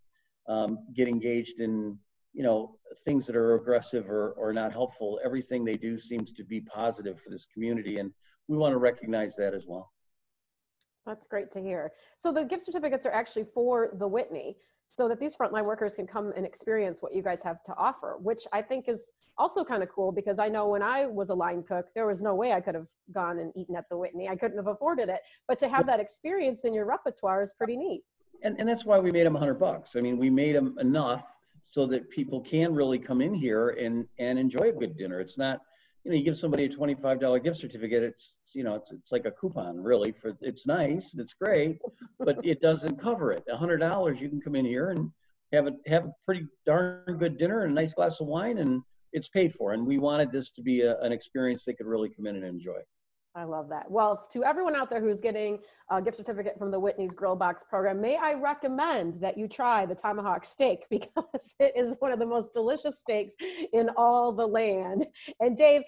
um, 0.48 0.78
get 0.94 1.08
engaged 1.08 1.60
in, 1.60 1.98
you 2.32 2.42
know, 2.42 2.76
things 3.04 3.26
that 3.26 3.36
are 3.36 3.54
aggressive 3.54 4.10
or, 4.10 4.32
or 4.32 4.52
not 4.52 4.72
helpful. 4.72 5.20
Everything 5.24 5.64
they 5.64 5.76
do 5.76 5.96
seems 5.96 6.32
to 6.32 6.44
be 6.44 6.60
positive 6.60 7.20
for 7.20 7.30
this 7.30 7.46
community, 7.46 7.98
and 7.98 8.12
we 8.48 8.56
want 8.56 8.72
to 8.72 8.78
recognize 8.78 9.36
that 9.36 9.54
as 9.54 9.64
well. 9.66 9.92
That's 11.06 11.26
great 11.26 11.52
to 11.52 11.60
hear. 11.60 11.92
So 12.16 12.32
the 12.32 12.44
gift 12.44 12.64
certificates 12.64 13.04
are 13.06 13.12
actually 13.12 13.46
for 13.54 13.90
the 13.98 14.08
Whitney 14.08 14.56
so 14.96 15.08
that 15.08 15.18
these 15.18 15.34
frontline 15.34 15.64
workers 15.64 15.96
can 15.96 16.06
come 16.06 16.32
and 16.36 16.46
experience 16.46 17.02
what 17.02 17.14
you 17.14 17.22
guys 17.22 17.42
have 17.42 17.62
to 17.64 17.74
offer, 17.76 18.16
which 18.20 18.44
I 18.52 18.62
think 18.62 18.88
is 18.88 19.08
also 19.38 19.64
kind 19.64 19.82
of 19.82 19.88
cool 19.88 20.12
because 20.12 20.38
I 20.38 20.48
know 20.48 20.68
when 20.68 20.82
I 20.82 21.06
was 21.06 21.30
a 21.30 21.34
line 21.34 21.64
cook, 21.64 21.86
there 21.94 22.06
was 22.06 22.22
no 22.22 22.34
way 22.34 22.52
I 22.52 22.60
could 22.60 22.74
have 22.74 22.86
gone 23.12 23.40
and 23.40 23.52
eaten 23.56 23.74
at 23.74 23.88
the 23.88 23.96
Whitney. 23.96 24.28
I 24.28 24.36
couldn't 24.36 24.56
have 24.56 24.68
afforded 24.68 25.08
it. 25.08 25.20
But 25.48 25.58
to 25.60 25.68
have 25.68 25.86
that 25.86 25.98
experience 25.98 26.64
in 26.64 26.72
your 26.72 26.84
repertoire 26.84 27.42
is 27.42 27.52
pretty 27.52 27.76
neat. 27.76 28.02
And, 28.42 28.58
and 28.60 28.68
that's 28.68 28.84
why 28.84 28.98
we 28.98 29.10
made 29.10 29.26
them 29.26 29.32
100 29.32 29.54
bucks. 29.54 29.96
I 29.96 30.00
mean, 30.00 30.16
we 30.16 30.30
made 30.30 30.54
them 30.54 30.76
enough 30.78 31.36
so 31.62 31.86
that 31.86 32.08
people 32.10 32.40
can 32.40 32.74
really 32.74 32.98
come 32.98 33.20
in 33.20 33.34
here 33.34 33.70
and, 33.70 34.06
and 34.18 34.38
enjoy 34.38 34.68
a 34.68 34.72
good 34.72 34.96
dinner. 34.96 35.18
It's 35.20 35.38
not, 35.38 35.60
you 36.04 36.10
know, 36.10 36.16
you 36.16 36.24
give 36.24 36.36
somebody 36.36 36.64
a 36.64 36.68
$25 36.68 37.42
gift 37.42 37.56
certificate, 37.56 38.02
it's, 38.02 38.36
you 38.54 38.62
know, 38.62 38.74
it's, 38.74 38.92
it's 38.92 39.10
like 39.10 39.24
a 39.24 39.30
coupon 39.30 39.82
really 39.82 40.12
for, 40.12 40.36
it's 40.42 40.66
nice, 40.66 41.14
it's 41.14 41.34
great, 41.34 41.78
but 42.18 42.44
it 42.44 42.60
doesn't 42.60 43.00
cover 43.00 43.32
it. 43.32 43.42
A 43.50 43.56
hundred 43.56 43.78
dollars, 43.78 44.20
you 44.20 44.28
can 44.28 44.40
come 44.40 44.54
in 44.54 44.66
here 44.66 44.90
and 44.90 45.10
have 45.52 45.66
a, 45.66 45.72
have 45.86 46.04
a 46.04 46.12
pretty 46.26 46.46
darn 46.66 47.16
good 47.18 47.38
dinner 47.38 47.62
and 47.62 47.72
a 47.72 47.74
nice 47.74 47.94
glass 47.94 48.20
of 48.20 48.26
wine 48.26 48.58
and 48.58 48.82
it's 49.12 49.28
paid 49.28 49.54
for. 49.54 49.72
And 49.72 49.86
we 49.86 49.98
wanted 49.98 50.30
this 50.30 50.50
to 50.50 50.62
be 50.62 50.82
a, 50.82 51.00
an 51.00 51.12
experience 51.12 51.64
they 51.64 51.72
could 51.72 51.86
really 51.86 52.10
come 52.10 52.26
in 52.26 52.36
and 52.36 52.44
enjoy. 52.44 52.78
I 53.36 53.44
love 53.44 53.68
that. 53.70 53.90
Well, 53.90 54.28
to 54.32 54.44
everyone 54.44 54.76
out 54.76 54.88
there 54.88 55.00
who's 55.00 55.20
getting 55.20 55.58
a 55.90 56.00
gift 56.00 56.16
certificate 56.16 56.56
from 56.56 56.70
the 56.70 56.78
Whitney's 56.78 57.14
Grill 57.14 57.34
Box 57.34 57.64
program, 57.68 58.00
may 58.00 58.16
I 58.16 58.34
recommend 58.34 59.20
that 59.20 59.36
you 59.36 59.48
try 59.48 59.84
the 59.86 59.94
tomahawk 59.94 60.44
steak 60.44 60.84
because 60.90 61.54
it 61.58 61.72
is 61.76 61.94
one 61.98 62.12
of 62.12 62.20
the 62.20 62.26
most 62.26 62.52
delicious 62.52 63.00
steaks 63.00 63.34
in 63.72 63.90
all 63.96 64.32
the 64.32 64.46
land. 64.46 65.06
And 65.40 65.56
Dave, 65.56 65.82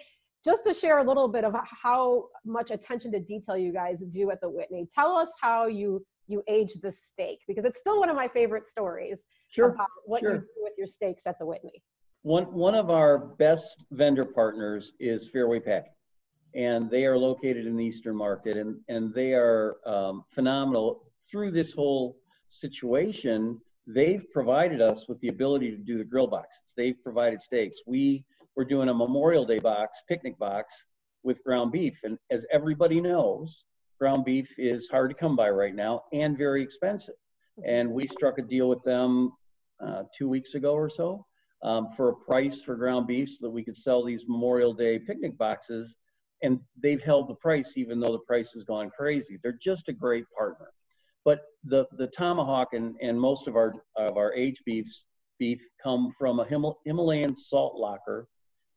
just 0.45 0.65
to 0.65 0.75
share 0.75 0.99
a 0.99 1.05
little 1.05 1.29
bit 1.29 1.45
of 1.45 1.55
how 1.65 2.27
much 2.45 2.71
attention 2.71 3.13
to 3.13 3.21
detail 3.21 3.57
you 3.57 3.73
guys 3.73 4.03
do 4.11 4.31
at 4.31 4.41
the 4.41 4.49
Whitney, 4.49 4.89
tell 4.93 5.17
us 5.17 5.33
how 5.41 5.67
you 5.67 6.05
you 6.29 6.43
age 6.49 6.73
the 6.83 6.91
steak 6.91 7.39
because 7.47 7.65
it's 7.65 7.79
still 7.79 8.01
one 8.01 8.11
of 8.11 8.17
my 8.17 8.27
favorite 8.27 8.67
stories 8.67 9.27
Sure. 9.49 9.69
about 9.69 9.87
what 10.07 10.21
sure. 10.21 10.35
you 10.35 10.41
do 10.41 10.47
with 10.59 10.73
your 10.77 10.89
steaks 10.89 11.25
at 11.25 11.39
the 11.39 11.47
Whitney. 11.47 11.83
One, 12.23 12.53
one 12.53 12.75
of 12.75 12.91
our 12.91 13.19
best 13.19 13.85
vendor 13.93 14.25
partners 14.25 14.93
is 14.99 15.29
Fairway 15.29 15.61
Packing, 15.61 15.93
and 16.57 16.91
they 16.91 17.05
are 17.05 17.19
located 17.19 17.67
in 17.67 17.77
the 17.77 17.85
Eastern 17.85 18.17
Market, 18.17 18.57
and, 18.57 18.77
and 18.89 19.13
they 19.15 19.35
are 19.35 19.77
um, 19.87 20.25
phenomenal. 20.31 21.03
Through 21.31 21.51
this 21.51 21.73
whole 21.73 22.17
situation, 22.49 23.61
they've 23.87 24.25
provided 24.33 24.81
us 24.81 25.07
with 25.07 25.21
the 25.21 25.29
ability 25.29 25.71
to 25.71 25.77
do 25.77 25.99
the 25.99 26.05
grill 26.05 26.27
boxes. 26.27 26.63
They've 26.77 27.01
provided 27.03 27.43
steaks. 27.43 27.83
We 27.87 28.25
were 28.57 28.65
doing 28.65 28.89
a 28.89 28.95
Memorial 28.95 29.45
Day 29.45 29.59
box, 29.59 30.03
picnic 30.09 30.39
box 30.39 30.87
with 31.23 31.45
ground 31.45 31.73
beef, 31.73 32.01
and 32.05 32.19
as 32.31 32.47
everybody 32.51 33.01
knows, 33.03 33.65
ground 33.99 34.25
beef 34.25 34.59
is 34.59 34.89
hard 34.89 35.11
to 35.11 35.17
come 35.17 35.37
by 35.37 35.51
right 35.51 35.75
now 35.75 36.05
and 36.13 36.39
very 36.39 36.63
expensive. 36.63 37.17
And 37.67 37.91
we 37.91 38.07
struck 38.07 38.39
a 38.39 38.43
deal 38.43 38.69
with 38.69 38.83
them 38.83 39.33
uh, 39.85 40.05
two 40.17 40.29
weeks 40.29 40.55
ago 40.55 40.73
or 40.73 40.89
so 40.89 41.27
um, 41.63 41.89
for 41.89 42.11
a 42.11 42.17
price 42.17 42.63
for 42.63 42.77
ground 42.77 43.07
beef 43.07 43.29
so 43.29 43.47
that 43.47 43.51
we 43.51 43.65
could 43.65 43.77
sell 43.77 44.05
these 44.05 44.25
Memorial 44.27 44.73
Day 44.73 44.99
picnic 44.99 45.37
boxes. 45.37 45.97
And 46.43 46.61
they've 46.83 47.03
held 47.03 47.29
the 47.29 47.35
price 47.35 47.75
even 47.77 47.99
though 47.99 48.13
the 48.13 48.27
price 48.27 48.53
has 48.53 48.65
gone 48.65 48.91
crazy. 48.91 49.39
They're 49.43 49.59
just 49.61 49.89
a 49.89 49.93
great 49.93 50.25
partner. 50.37 50.69
But 51.25 51.41
the, 51.65 51.87
the 51.93 52.07
tomahawk 52.07 52.69
and, 52.73 52.95
and 53.03 53.21
most 53.21 53.49
of 53.49 53.57
our 53.57 53.75
of 53.97 54.17
our 54.17 54.33
aged 54.35 54.63
beefs 54.65 55.07
beef 55.39 55.65
come 55.83 56.11
from 56.11 56.41
a 56.41 56.45
Himal- 56.45 56.77
Himalayan 56.85 57.37
salt 57.37 57.75
locker 57.77 58.29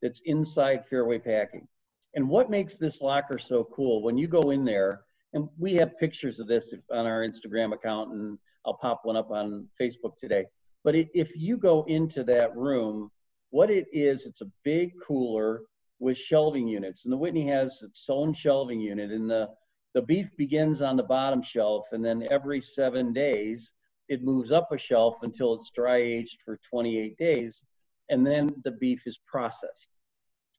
that's 0.01 0.21
inside 0.25 0.85
Fairway 0.87 1.19
Packing. 1.19 1.67
And 2.15 2.27
what 2.27 2.49
makes 2.49 2.75
this 2.75 3.01
locker 3.01 3.37
so 3.37 3.67
cool 3.75 4.01
when 4.01 4.17
you 4.17 4.27
go 4.27 4.49
in 4.49 4.65
there, 4.65 5.01
and 5.33 5.47
we 5.57 5.75
have 5.75 5.97
pictures 5.99 6.39
of 6.39 6.47
this 6.47 6.73
on 6.91 7.05
our 7.05 7.21
Instagram 7.21 7.73
account, 7.73 8.11
and 8.11 8.37
I'll 8.65 8.77
pop 8.77 9.01
one 9.03 9.15
up 9.15 9.29
on 9.29 9.67
Facebook 9.79 10.15
today. 10.17 10.45
But 10.83 10.95
if 10.95 11.35
you 11.35 11.57
go 11.57 11.83
into 11.83 12.23
that 12.23 12.55
room, 12.55 13.11
what 13.51 13.69
it 13.69 13.87
is, 13.91 14.25
it's 14.25 14.41
a 14.41 14.51
big 14.63 14.93
cooler 15.05 15.61
with 15.99 16.17
shelving 16.17 16.67
units. 16.67 17.05
And 17.05 17.11
the 17.11 17.17
Whitney 17.17 17.47
has 17.47 17.81
its 17.83 18.09
own 18.09 18.33
shelving 18.33 18.79
unit, 18.79 19.11
and 19.11 19.29
the, 19.29 19.49
the 19.93 20.01
beef 20.01 20.35
begins 20.37 20.81
on 20.81 20.95
the 20.95 21.03
bottom 21.03 21.41
shelf, 21.41 21.87
and 21.91 22.03
then 22.03 22.27
every 22.29 22.61
seven 22.61 23.13
days, 23.13 23.73
it 24.07 24.23
moves 24.23 24.51
up 24.51 24.71
a 24.71 24.77
shelf 24.77 25.17
until 25.21 25.53
it's 25.53 25.69
dry 25.69 25.97
aged 25.97 26.41
for 26.41 26.57
28 26.69 27.17
days, 27.17 27.63
and 28.09 28.25
then 28.25 28.53
the 28.63 28.71
beef 28.71 29.05
is 29.05 29.19
processed. 29.27 29.89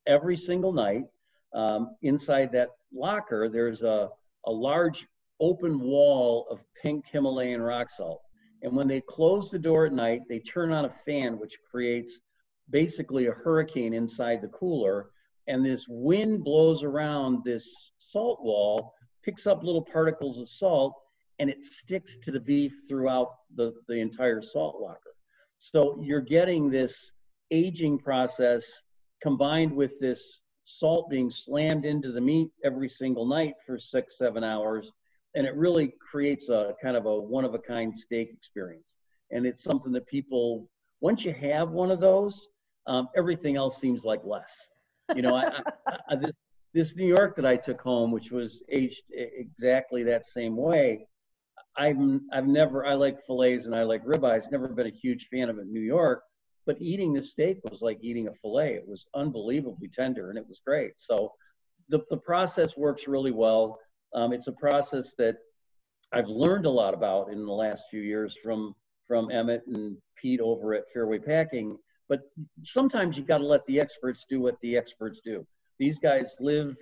Every 0.06 0.36
single 0.36 0.72
night, 0.72 1.04
um, 1.52 1.96
inside 2.02 2.52
that 2.52 2.68
locker, 2.92 3.48
there's 3.48 3.82
a, 3.82 4.08
a 4.46 4.50
large 4.50 5.06
open 5.40 5.80
wall 5.80 6.46
of 6.50 6.62
pink 6.80 7.06
Himalayan 7.06 7.62
rock 7.62 7.90
salt. 7.90 8.22
And 8.62 8.76
when 8.76 8.88
they 8.88 9.00
close 9.00 9.50
the 9.50 9.58
door 9.58 9.86
at 9.86 9.92
night, 9.92 10.22
they 10.28 10.38
turn 10.38 10.70
on 10.70 10.84
a 10.84 10.90
fan, 10.90 11.38
which 11.38 11.58
creates 11.70 12.20
basically 12.68 13.26
a 13.26 13.32
hurricane 13.32 13.94
inside 13.94 14.42
the 14.42 14.48
cooler. 14.48 15.10
And 15.50 15.66
this 15.66 15.86
wind 15.88 16.44
blows 16.44 16.84
around 16.84 17.42
this 17.44 17.90
salt 17.98 18.38
wall, 18.40 18.94
picks 19.24 19.48
up 19.48 19.64
little 19.64 19.82
particles 19.82 20.38
of 20.38 20.48
salt, 20.48 20.94
and 21.40 21.50
it 21.50 21.64
sticks 21.64 22.16
to 22.22 22.30
the 22.30 22.38
beef 22.38 22.72
throughout 22.88 23.30
the, 23.56 23.72
the 23.88 23.98
entire 23.98 24.42
salt 24.42 24.80
locker. 24.80 25.12
So 25.58 25.98
you're 26.00 26.20
getting 26.20 26.70
this 26.70 27.12
aging 27.50 27.98
process 27.98 28.80
combined 29.20 29.74
with 29.74 29.98
this 29.98 30.40
salt 30.66 31.10
being 31.10 31.32
slammed 31.32 31.84
into 31.84 32.12
the 32.12 32.20
meat 32.20 32.50
every 32.64 32.88
single 32.88 33.26
night 33.26 33.54
for 33.66 33.76
six, 33.76 34.18
seven 34.18 34.44
hours. 34.44 34.92
And 35.34 35.44
it 35.48 35.56
really 35.56 35.94
creates 36.12 36.48
a 36.48 36.74
kind 36.80 36.96
of 36.96 37.06
a 37.06 37.20
one 37.20 37.44
of 37.44 37.54
a 37.54 37.58
kind 37.58 37.96
steak 37.96 38.30
experience. 38.32 38.94
And 39.32 39.46
it's 39.46 39.64
something 39.64 39.90
that 39.94 40.06
people, 40.06 40.68
once 41.00 41.24
you 41.24 41.32
have 41.32 41.70
one 41.70 41.90
of 41.90 41.98
those, 41.98 42.50
um, 42.86 43.08
everything 43.16 43.56
else 43.56 43.80
seems 43.80 44.04
like 44.04 44.20
less. 44.24 44.70
You 45.14 45.22
know, 45.22 45.34
I, 45.34 45.62
I, 45.86 45.96
I, 46.10 46.16
this, 46.16 46.38
this 46.72 46.96
New 46.96 47.06
York 47.06 47.36
that 47.36 47.46
I 47.46 47.56
took 47.56 47.80
home, 47.80 48.10
which 48.10 48.30
was 48.30 48.62
aged 48.70 49.02
exactly 49.12 50.02
that 50.04 50.26
same 50.26 50.56
way, 50.56 51.06
I've, 51.76 51.96
I've 52.32 52.46
never, 52.46 52.86
I 52.86 52.94
like 52.94 53.20
fillets 53.20 53.66
and 53.66 53.74
I 53.74 53.84
like 53.84 54.04
ribeyes, 54.04 54.50
never 54.50 54.68
been 54.68 54.86
a 54.86 54.90
huge 54.90 55.28
fan 55.28 55.48
of 55.48 55.58
it 55.58 55.62
in 55.62 55.72
New 55.72 55.80
York 55.80 56.22
but 56.66 56.80
eating 56.80 57.12
the 57.12 57.22
steak 57.22 57.58
was 57.68 57.82
like 57.82 57.98
eating 58.00 58.28
a 58.28 58.34
fillet. 58.34 58.74
It 58.74 58.86
was 58.86 59.06
unbelievably 59.14 59.88
tender 59.88 60.30
and 60.30 60.38
it 60.38 60.46
was 60.48 60.60
great. 60.64 60.92
So 60.98 61.32
the, 61.88 62.00
the 62.10 62.16
process 62.18 62.76
works 62.76 63.08
really 63.08 63.32
well. 63.32 63.78
Um, 64.14 64.32
it's 64.32 64.46
a 64.46 64.52
process 64.52 65.14
that 65.18 65.36
I've 66.12 66.28
learned 66.28 66.66
a 66.66 66.70
lot 66.70 66.94
about 66.94 67.32
in 67.32 67.44
the 67.44 67.52
last 67.52 67.86
few 67.90 68.02
years 68.02 68.36
from, 68.42 68.74
from 69.06 69.30
Emmett 69.30 69.62
and 69.66 69.96
Pete 70.14 70.40
over 70.40 70.74
at 70.74 70.84
Fairway 70.92 71.18
Packing. 71.18 71.76
But 72.10 72.22
sometimes 72.64 73.16
you've 73.16 73.28
got 73.28 73.38
to 73.38 73.46
let 73.46 73.64
the 73.66 73.80
experts 73.80 74.26
do 74.28 74.40
what 74.40 74.56
the 74.60 74.76
experts 74.76 75.20
do. 75.20 75.46
These 75.78 76.00
guys 76.00 76.36
live, 76.40 76.76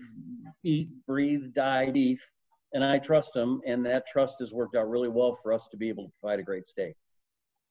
eat, 0.65 0.89
breathe, 1.07 1.53
die 1.55 1.91
beef, 1.91 2.27
and 2.73 2.83
I 2.83 2.99
trust 2.99 3.35
them. 3.35 3.61
And 3.67 3.85
that 3.85 4.07
trust 4.07 4.37
has 4.41 4.53
worked 4.53 4.75
out 4.75 4.89
really 4.89 5.09
well 5.09 5.39
for 5.41 5.53
us 5.53 5.69
to 5.71 5.77
be 5.77 5.91
able 5.91 6.05
to 6.07 6.13
provide 6.21 6.41
a 6.41 6.43
great 6.43 6.67
steak. 6.67 6.95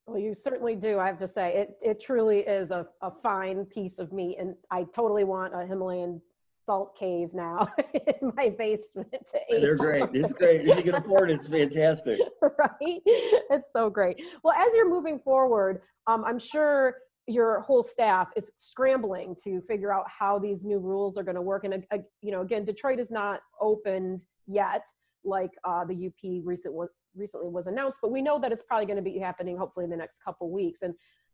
Well, 0.05 0.19
you 0.19 0.35
certainly 0.35 0.75
do. 0.75 0.99
I 0.99 1.07
have 1.07 1.19
to 1.19 1.27
say, 1.27 1.55
it 1.55 1.77
it 1.81 1.99
truly 1.99 2.39
is 2.39 2.71
a, 2.71 2.87
a 3.01 3.11
fine 3.23 3.65
piece 3.65 3.99
of 3.99 4.13
meat, 4.13 4.37
and 4.39 4.55
I 4.71 4.85
totally 4.95 5.25
want 5.25 5.53
a 5.53 5.65
Himalayan 5.65 6.21
salt 6.65 6.97
cave 6.97 7.33
now 7.33 7.67
in 7.93 8.31
my 8.37 8.49
basement 8.49 9.11
to 9.11 9.39
eat. 9.49 9.61
They're 9.61 9.75
great. 9.75 10.09
It's 10.13 10.31
great. 10.31 10.61
If 10.67 10.77
you 10.77 10.83
can 10.83 10.95
afford 10.95 11.31
it, 11.31 11.35
it's 11.35 11.49
fantastic. 11.49 12.19
right? 12.41 13.01
It's 13.05 13.73
so 13.73 13.89
great. 13.89 14.21
Well, 14.43 14.53
as 14.53 14.71
you're 14.75 14.89
moving 14.89 15.19
forward, 15.19 15.81
um, 16.07 16.23
I'm 16.23 16.39
sure 16.39 16.95
your 17.27 17.59
whole 17.59 17.83
staff 17.83 18.29
is 18.35 18.51
scrambling 18.57 19.35
to 19.43 19.61
figure 19.61 19.93
out 19.93 20.05
how 20.07 20.39
these 20.39 20.63
new 20.63 20.79
rules 20.79 21.17
are 21.17 21.23
going 21.23 21.35
to 21.35 21.41
work. 21.41 21.65
And 21.65 21.85
uh, 21.91 21.97
you 22.21 22.31
know, 22.31 22.41
again, 22.41 22.63
Detroit 22.63 22.99
is 22.99 23.11
not 23.11 23.41
opened 23.59 24.23
yet, 24.47 24.87
like 25.25 25.51
uh, 25.65 25.83
the 25.83 26.07
UP 26.07 26.41
recent 26.45 26.73
recently 27.15 27.49
was 27.49 27.67
announced, 27.67 27.99
but 28.01 28.11
we 28.11 28.21
know 28.21 28.39
that 28.39 28.51
it's 28.51 28.63
probably 28.63 28.85
going 28.85 28.97
to 28.97 29.01
be 29.01 29.19
happening 29.19 29.57
hopefully 29.57 29.83
in 29.83 29.89
the 29.89 29.97
next 29.97 30.23
couple 30.23 30.49
weeks. 30.49 30.83
And 30.83 30.93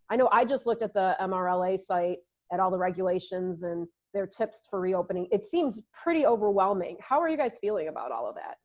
I 0.10 0.16
know 0.16 0.30
I 0.32 0.46
just 0.46 0.66
looked 0.66 0.82
at 0.82 0.94
the 0.94 1.16
MRLA 1.22 1.80
site 1.80 2.18
at 2.52 2.60
all 2.60 2.72
the 2.72 2.78
regulations 2.78 3.64
and 3.64 3.88
their 4.14 4.26
tips 4.26 4.68
for 4.70 4.80
reopening. 4.80 5.28
It 5.32 5.46
seems 5.46 5.82
pretty 5.92 6.26
overwhelming. 6.26 6.98
How 7.02 7.20
are 7.20 7.30
you 7.30 7.38
guys 7.38 7.58
feeling 7.60 7.88
about 7.88 8.12
all 8.12 8.28
of 8.28 8.36
that? 8.36 8.58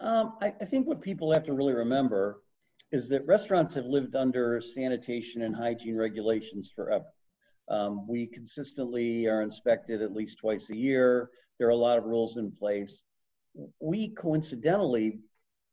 Um, 0.00 0.34
I, 0.40 0.54
I 0.60 0.64
think 0.64 0.86
what 0.86 1.00
people 1.00 1.32
have 1.32 1.44
to 1.44 1.52
really 1.52 1.74
remember 1.74 2.40
is 2.90 3.08
that 3.10 3.26
restaurants 3.26 3.74
have 3.74 3.86
lived 3.86 4.16
under 4.16 4.60
sanitation 4.60 5.42
and 5.42 5.54
hygiene 5.54 5.96
regulations 5.96 6.70
forever. 6.74 7.04
Um, 7.70 8.06
we 8.08 8.26
consistently 8.26 9.26
are 9.26 9.42
inspected 9.42 10.00
at 10.00 10.12
least 10.12 10.38
twice 10.38 10.70
a 10.70 10.76
year. 10.76 11.30
There 11.58 11.68
are 11.68 11.72
a 11.72 11.76
lot 11.76 11.98
of 11.98 12.04
rules 12.04 12.38
in 12.38 12.50
place. 12.50 13.04
We 13.80 14.14
coincidentally 14.14 15.18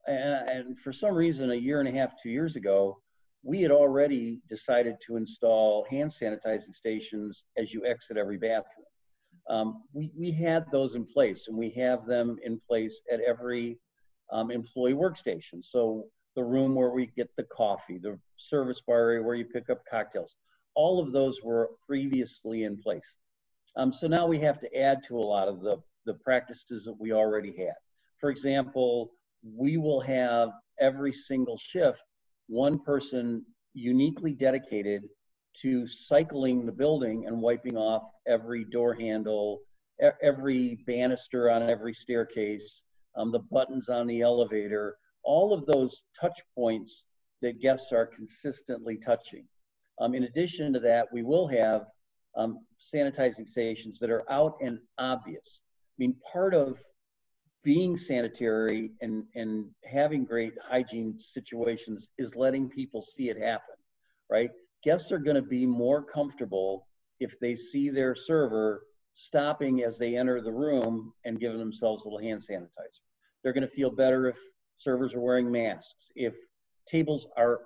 and, 0.08 0.50
and 0.50 0.80
for 0.80 0.94
some 0.94 1.14
reason, 1.14 1.52
a 1.52 1.56
year 1.56 1.80
and 1.80 1.90
a 1.90 1.92
half, 1.92 2.22
two 2.22 2.30
years 2.30 2.56
ago, 2.56 3.02
we 3.44 3.62
had 3.62 3.72
already 3.72 4.42
decided 4.50 4.96
to 5.06 5.18
install 5.18 5.86
hand 5.90 6.10
sanitizing 6.10 6.74
stations 6.74 7.44
as 7.58 7.74
you 7.74 7.86
exit 7.86 8.18
every 8.18 8.38
bathroom. 8.38 8.86
Um, 9.50 9.84
we, 9.94 10.12
we 10.18 10.32
had 10.32 10.66
those 10.72 10.96
in 10.96 11.06
place 11.06 11.48
and 11.48 11.56
we 11.56 11.70
have 11.72 12.08
them 12.08 12.38
in 12.44 12.60
place 12.68 13.02
at 13.12 13.20
every 13.20 13.78
um, 14.32 14.50
employee 14.50 14.94
workstation. 14.94 15.64
So 15.64 16.06
the 16.36 16.44
room 16.44 16.76
where 16.76 16.92
we 16.92 17.08
get 17.16 17.30
the 17.38 17.44
coffee, 17.44 17.98
the 17.98 18.20
service 18.38 18.82
bar 18.82 19.10
area 19.10 19.24
where 19.24 19.36
you 19.36 19.46
pick 19.46 19.70
up 19.70 19.80
cocktails, 19.90 20.36
all 20.76 21.02
of 21.02 21.12
those 21.12 21.40
were 21.44 21.70
previously 21.88 22.64
in 22.64 22.78
place. 22.82 23.16
Um, 23.78 23.92
so 23.92 24.08
now 24.08 24.28
we 24.28 24.40
have 24.40 24.60
to 24.62 24.78
add 24.78 25.04
to 25.06 25.18
a 25.18 25.20
lot 25.20 25.48
of 25.48 25.62
the, 25.62 25.78
the 26.06 26.14
practices 26.14 26.86
that 26.86 26.96
we 27.00 27.12
already 27.12 27.54
had. 27.58 27.76
For 28.20 28.30
example, 28.30 29.12
we 29.44 29.78
will 29.78 30.02
have 30.02 30.50
every 30.80 31.14
single 31.14 31.58
shift 31.58 32.02
one 32.48 32.80
person 32.80 33.46
uniquely 33.74 34.34
dedicated 34.34 35.04
to 35.62 35.88
cycling 35.88 36.66
the 36.66 36.72
building 36.72 37.26
and 37.28 37.42
wiping 37.42 37.78
off 37.78 38.04
every 38.28 38.66
door 38.66 38.94
handle, 38.94 39.60
every 40.22 40.80
banister 40.86 41.50
on 41.50 41.70
every 41.70 41.94
staircase, 41.94 42.82
um, 43.16 43.32
the 43.32 43.40
buttons 43.52 43.90
on 43.90 44.08
the 44.08 44.22
elevator, 44.22 44.98
all 45.26 45.54
of 45.54 45.66
those 45.66 46.04
touch 46.20 46.40
points 46.56 47.04
that 47.42 47.60
guests 47.60 47.92
are 47.92 48.06
consistently 48.06 48.98
touching. 48.98 49.46
Um, 50.00 50.14
in 50.14 50.24
addition 50.24 50.74
to 50.74 50.80
that, 50.82 51.08
we 51.12 51.24
will 51.24 51.48
have 51.48 51.86
um, 52.36 52.60
sanitizing 52.80 53.48
stations 53.48 54.00
that 54.00 54.10
are 54.10 54.30
out 54.32 54.58
and 54.62 54.80
obvious. 54.98 55.62
I 55.64 55.98
mean, 56.00 56.16
part 56.32 56.54
of 56.54 56.78
being 57.64 57.98
sanitary 57.98 58.92
and, 59.02 59.24
and 59.34 59.66
having 59.84 60.26
great 60.26 60.54
hygiene 60.70 61.18
situations 61.18 62.10
is 62.18 62.36
letting 62.36 62.70
people 62.70 63.02
see 63.02 63.30
it 63.30 63.38
happen, 63.38 63.76
right? 64.30 64.52
Guests 64.84 65.12
are 65.12 65.18
going 65.18 65.36
to 65.36 65.42
be 65.42 65.66
more 65.66 66.04
comfortable 66.04 66.88
if 67.20 67.40
they 67.40 67.56
see 67.56 67.90
their 67.90 68.14
server 68.14 68.84
stopping 69.14 69.84
as 69.84 69.98
they 69.98 70.18
enter 70.18 70.42
the 70.42 70.52
room 70.52 71.14
and 71.24 71.40
giving 71.40 71.58
themselves 71.58 72.04
a 72.04 72.10
little 72.10 72.20
hand 72.20 72.42
sanitizer. 72.42 73.00
They're 73.42 73.54
going 73.54 73.68
to 73.68 73.68
feel 73.68 73.90
better 73.90 74.28
if 74.28 74.38
servers 74.78 75.14
are 75.14 75.22
wearing 75.22 75.52
masks, 75.52 76.10
if 76.16 76.34
tables 76.88 77.28
are 77.38 77.62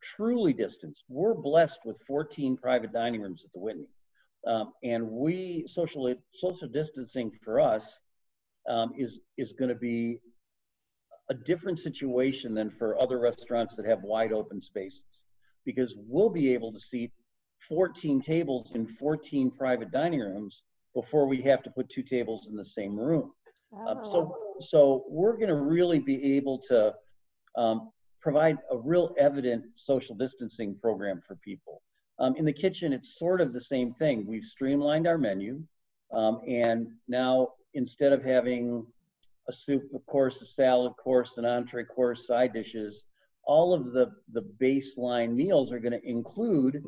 truly 0.00 0.52
distanced. 0.52 1.04
We're 1.08 1.34
blessed 1.34 1.80
with 1.84 2.00
14 2.06 2.56
private 2.56 2.92
dining 2.92 3.22
rooms 3.22 3.44
at 3.44 3.52
the 3.52 3.60
Whitney. 3.60 3.88
Um, 4.46 4.72
and 4.84 5.08
we, 5.08 5.64
social, 5.66 6.14
social 6.32 6.68
distancing 6.68 7.30
for 7.30 7.60
us 7.60 7.98
um, 8.68 8.92
is, 8.96 9.20
is 9.36 9.52
going 9.52 9.70
to 9.70 9.74
be 9.74 10.20
a 11.30 11.34
different 11.34 11.78
situation 11.78 12.54
than 12.54 12.70
for 12.70 13.00
other 13.00 13.18
restaurants 13.18 13.76
that 13.76 13.86
have 13.86 14.02
wide 14.02 14.32
open 14.32 14.60
spaces 14.60 15.22
because 15.64 15.94
we'll 16.06 16.30
be 16.30 16.54
able 16.54 16.72
to 16.72 16.78
seat 16.78 17.12
14 17.68 18.20
tables 18.20 18.72
in 18.74 18.86
14 18.86 19.50
private 19.50 19.90
dining 19.90 20.20
rooms 20.20 20.62
before 20.94 21.26
we 21.26 21.42
have 21.42 21.62
to 21.62 21.70
put 21.70 21.88
two 21.90 22.02
tables 22.02 22.48
in 22.48 22.56
the 22.56 22.64
same 22.64 22.96
room. 22.96 23.32
Oh. 23.72 23.88
Um, 23.88 24.04
so, 24.04 24.34
so 24.60 25.04
we're 25.08 25.36
going 25.36 25.48
to 25.48 25.56
really 25.56 25.98
be 25.98 26.36
able 26.36 26.58
to 26.68 26.94
um, 27.56 27.90
provide 28.20 28.58
a 28.70 28.76
real 28.76 29.14
evident 29.18 29.64
social 29.76 30.14
distancing 30.14 30.76
program 30.80 31.22
for 31.26 31.36
people. 31.36 31.82
Um, 32.18 32.34
in 32.36 32.44
the 32.44 32.52
kitchen, 32.52 32.92
it's 32.92 33.18
sort 33.18 33.40
of 33.40 33.52
the 33.52 33.60
same 33.60 33.92
thing. 33.92 34.26
We've 34.26 34.44
streamlined 34.44 35.06
our 35.06 35.18
menu, 35.18 35.62
um, 36.12 36.40
and 36.46 36.88
now 37.06 37.50
instead 37.74 38.12
of 38.12 38.24
having 38.24 38.86
a 39.48 39.52
soup 39.52 39.84
course, 40.06 40.42
a 40.42 40.46
salad 40.46 40.92
course, 40.96 41.38
an 41.38 41.44
entree 41.44 41.84
course, 41.84 42.26
side 42.26 42.52
dishes, 42.52 43.04
all 43.44 43.72
of 43.72 43.92
the, 43.92 44.12
the 44.32 44.42
baseline 44.60 45.34
meals 45.34 45.72
are 45.72 45.78
going 45.78 45.98
to 45.98 46.06
include 46.06 46.82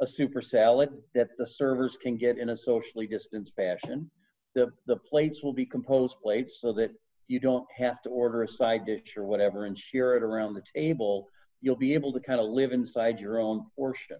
a 0.00 0.06
super 0.06 0.40
salad 0.42 0.90
that 1.14 1.36
the 1.36 1.46
servers 1.46 1.96
can 1.96 2.16
get 2.16 2.38
in 2.38 2.50
a 2.50 2.56
socially 2.56 3.06
distanced 3.06 3.54
fashion. 3.54 4.10
The, 4.54 4.72
the 4.86 4.96
plates 4.96 5.42
will 5.42 5.52
be 5.52 5.66
composed 5.66 6.16
plates 6.22 6.58
so 6.60 6.72
that 6.74 6.90
you 7.28 7.40
don't 7.40 7.66
have 7.76 8.00
to 8.02 8.08
order 8.08 8.42
a 8.42 8.48
side 8.48 8.86
dish 8.86 9.16
or 9.16 9.24
whatever 9.24 9.66
and 9.66 9.76
share 9.76 10.16
it 10.16 10.22
around 10.22 10.54
the 10.54 10.62
table. 10.74 11.28
You'll 11.60 11.76
be 11.76 11.94
able 11.94 12.12
to 12.12 12.20
kind 12.20 12.40
of 12.40 12.46
live 12.46 12.72
inside 12.72 13.20
your 13.20 13.40
own 13.40 13.66
portion. 13.76 14.18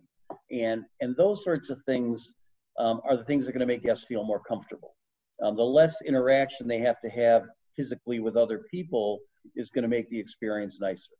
And, 0.51 0.85
and 1.01 1.17
those 1.17 1.45
sorts 1.45 1.71
of 1.71 1.81
things 1.87 2.33
um, 2.79 3.01
are 3.09 3.17
the 3.17 3.25
things 3.25 3.45
that 3.45 3.51
are 3.51 3.59
going 3.59 3.67
to 3.67 3.73
make 3.73 3.83
guests 3.83 4.07
feel 4.07 4.25
more 4.25 4.41
comfortable. 4.41 4.97
Um, 5.43 5.57
the 5.57 5.63
less 5.63 6.03
interaction 6.03 6.67
they 6.67 6.81
have 6.81 7.01
to 7.03 7.11
have 7.11 7.43
physically 7.77 8.21
with 8.21 8.37
other 8.37 8.65
people 8.71 9.21
is 9.55 9.71
going 9.71 9.83
to 9.83 9.89
make 9.89 10.09
the 10.09 10.19
experience 10.19 10.81
nicer. 10.81 11.13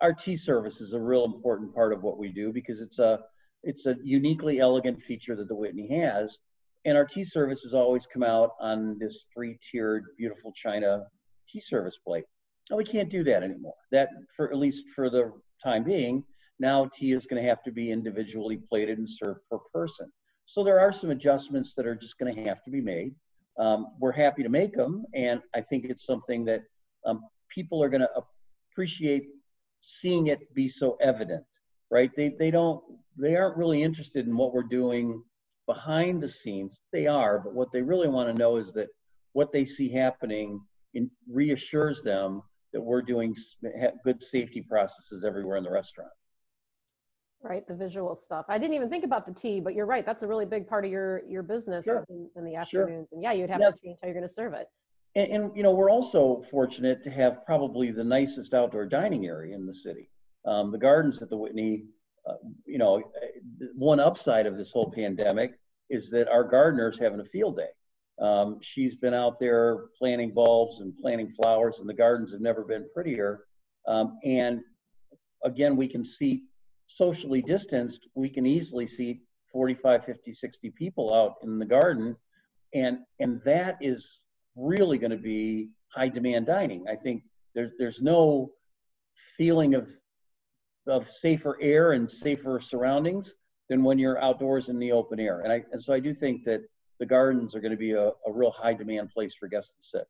Our 0.00 0.12
tea 0.12 0.36
service 0.36 0.80
is 0.80 0.92
a 0.92 1.00
real 1.00 1.24
important 1.24 1.74
part 1.74 1.92
of 1.92 2.02
what 2.02 2.18
we 2.18 2.30
do 2.30 2.52
because 2.52 2.80
it's 2.80 2.98
a 2.98 3.20
it's 3.64 3.86
a 3.86 3.96
uniquely 4.04 4.60
elegant 4.60 5.02
feature 5.02 5.34
that 5.34 5.48
the 5.48 5.54
Whitney 5.54 5.88
has. 6.00 6.38
And 6.84 6.96
our 6.96 7.04
tea 7.04 7.24
service 7.24 7.62
has 7.62 7.74
always 7.74 8.06
come 8.06 8.22
out 8.22 8.50
on 8.60 8.96
this 9.00 9.26
three-tiered, 9.34 10.04
beautiful 10.16 10.52
china 10.52 11.02
tea 11.48 11.60
service 11.60 11.98
plate. 11.98 12.24
Now 12.70 12.76
we 12.76 12.84
can't 12.84 13.10
do 13.10 13.24
that 13.24 13.42
anymore. 13.42 13.74
That, 13.92 14.10
for 14.36 14.50
at 14.50 14.58
least 14.58 14.90
for 14.94 15.10
the 15.10 15.32
time 15.62 15.84
being, 15.84 16.24
now 16.60 16.88
tea 16.92 17.12
is 17.12 17.26
going 17.26 17.42
to 17.42 17.48
have 17.48 17.62
to 17.64 17.72
be 17.72 17.90
individually 17.90 18.58
plated 18.68 18.98
and 18.98 19.08
served 19.08 19.40
per 19.50 19.58
person. 19.72 20.10
So 20.44 20.64
there 20.64 20.80
are 20.80 20.92
some 20.92 21.10
adjustments 21.10 21.74
that 21.74 21.86
are 21.86 21.94
just 21.94 22.18
going 22.18 22.34
to 22.34 22.44
have 22.44 22.62
to 22.64 22.70
be 22.70 22.80
made. 22.80 23.14
Um, 23.58 23.88
we're 24.00 24.12
happy 24.12 24.42
to 24.42 24.48
make 24.48 24.74
them, 24.74 25.04
and 25.14 25.40
I 25.54 25.60
think 25.60 25.84
it's 25.84 26.06
something 26.06 26.44
that 26.46 26.62
um, 27.04 27.20
people 27.48 27.82
are 27.82 27.88
going 27.88 28.02
to 28.02 28.10
appreciate 28.72 29.24
seeing 29.80 30.28
it 30.28 30.52
be 30.54 30.68
so 30.68 30.96
evident, 31.00 31.44
right? 31.90 32.10
They 32.16 32.30
they 32.38 32.50
don't 32.50 32.82
they 33.16 33.36
aren't 33.36 33.56
really 33.56 33.82
interested 33.82 34.26
in 34.26 34.36
what 34.36 34.52
we're 34.52 34.62
doing 34.62 35.22
behind 35.66 36.22
the 36.22 36.28
scenes. 36.28 36.80
They 36.92 37.06
are, 37.06 37.40
but 37.40 37.54
what 37.54 37.72
they 37.72 37.82
really 37.82 38.08
want 38.08 38.28
to 38.28 38.38
know 38.38 38.56
is 38.56 38.72
that 38.72 38.88
what 39.32 39.52
they 39.52 39.64
see 39.64 39.88
happening 39.90 40.60
in, 40.94 41.10
reassures 41.30 42.02
them 42.02 42.42
that 42.72 42.80
we're 42.80 43.02
doing 43.02 43.34
good 44.04 44.22
safety 44.22 44.62
processes 44.62 45.24
everywhere 45.24 45.56
in 45.56 45.64
the 45.64 45.70
restaurant. 45.70 46.10
Right, 47.40 47.66
the 47.68 47.74
visual 47.74 48.16
stuff. 48.16 48.46
I 48.48 48.58
didn't 48.58 48.74
even 48.74 48.90
think 48.90 49.04
about 49.04 49.24
the 49.24 49.32
tea, 49.32 49.60
but 49.60 49.74
you're 49.74 49.86
right. 49.86 50.04
That's 50.04 50.24
a 50.24 50.26
really 50.26 50.44
big 50.44 50.66
part 50.66 50.84
of 50.84 50.90
your 50.90 51.22
your 51.28 51.44
business 51.44 51.84
sure. 51.84 52.04
in, 52.08 52.28
in, 52.34 52.44
the 52.44 52.56
afternoons. 52.56 52.88
Sure. 52.88 53.06
And 53.12 53.22
yeah, 53.22 53.32
you'd 53.32 53.48
have 53.48 53.60
to 53.60 53.74
change 53.82 53.96
how 54.02 54.08
you're 54.08 54.14
going 54.14 54.26
to 54.26 54.32
serve 54.32 54.54
it. 54.54 54.66
And, 55.14 55.30
and, 55.30 55.56
you 55.56 55.62
know, 55.62 55.72
we're 55.72 55.90
also 55.90 56.42
fortunate 56.50 57.04
to 57.04 57.10
have 57.10 57.44
probably 57.46 57.92
the 57.92 58.04
nicest 58.04 58.54
outdoor 58.54 58.86
dining 58.86 59.26
area 59.26 59.54
in 59.54 59.66
the 59.66 59.74
city. 59.74 60.10
Um, 60.44 60.72
the 60.72 60.78
gardens 60.78 61.22
at 61.22 61.30
the 61.30 61.36
Whitney, 61.36 61.84
uh, 62.28 62.34
you 62.66 62.78
know, 62.78 63.02
one 63.74 64.00
upside 64.00 64.46
of 64.46 64.56
this 64.56 64.72
whole 64.72 64.90
pandemic 64.90 65.52
is 65.90 66.10
that 66.10 66.28
our 66.28 66.44
gardeners 66.44 66.98
having 66.98 67.20
a 67.20 67.24
field 67.24 67.56
day. 67.56 67.68
Um, 68.20 68.58
she's 68.60 68.96
been 68.96 69.14
out 69.14 69.38
there 69.38 69.86
planting 69.98 70.32
bulbs 70.32 70.80
and 70.80 70.96
planting 70.98 71.30
flowers, 71.30 71.80
and 71.80 71.88
the 71.88 71.94
gardens 71.94 72.32
have 72.32 72.40
never 72.40 72.64
been 72.64 72.86
prettier. 72.92 73.44
Um, 73.86 74.18
and 74.24 74.60
again, 75.44 75.76
we 75.76 75.88
can 75.88 76.04
see 76.04 76.44
socially 76.86 77.42
distanced, 77.42 78.08
we 78.14 78.28
can 78.28 78.46
easily 78.46 78.86
see 78.86 79.20
45, 79.52 80.04
50, 80.04 80.32
60 80.32 80.70
people 80.70 81.14
out 81.14 81.36
in 81.42 81.58
the 81.58 81.64
garden. 81.64 82.16
And, 82.74 82.98
and 83.20 83.40
that 83.44 83.78
is 83.80 84.20
really 84.56 84.98
going 84.98 85.10
to 85.10 85.16
be 85.16 85.70
high 85.94 86.08
demand 86.08 86.46
dining. 86.46 86.86
I 86.88 86.96
think 86.96 87.22
there's, 87.54 87.72
there's 87.78 88.02
no 88.02 88.50
feeling 89.36 89.74
of, 89.74 89.90
of 90.86 91.10
safer 91.10 91.58
air 91.62 91.92
and 91.92 92.10
safer 92.10 92.60
surroundings 92.60 93.34
than 93.68 93.84
when 93.84 93.98
you're 93.98 94.22
outdoors 94.22 94.68
in 94.68 94.78
the 94.78 94.92
open 94.92 95.20
air. 95.20 95.40
And, 95.40 95.52
I, 95.52 95.62
and 95.72 95.82
so 95.82 95.94
I 95.94 96.00
do 96.00 96.12
think 96.12 96.44
that 96.44 96.62
the 96.98 97.06
gardens 97.06 97.54
are 97.54 97.60
going 97.60 97.72
to 97.72 97.78
be 97.78 97.92
a, 97.92 98.08
a 98.08 98.32
real 98.32 98.50
high 98.50 98.74
demand 98.74 99.10
place 99.10 99.34
for 99.34 99.48
guests 99.48 99.72
to 99.72 99.82
sit. 99.82 100.08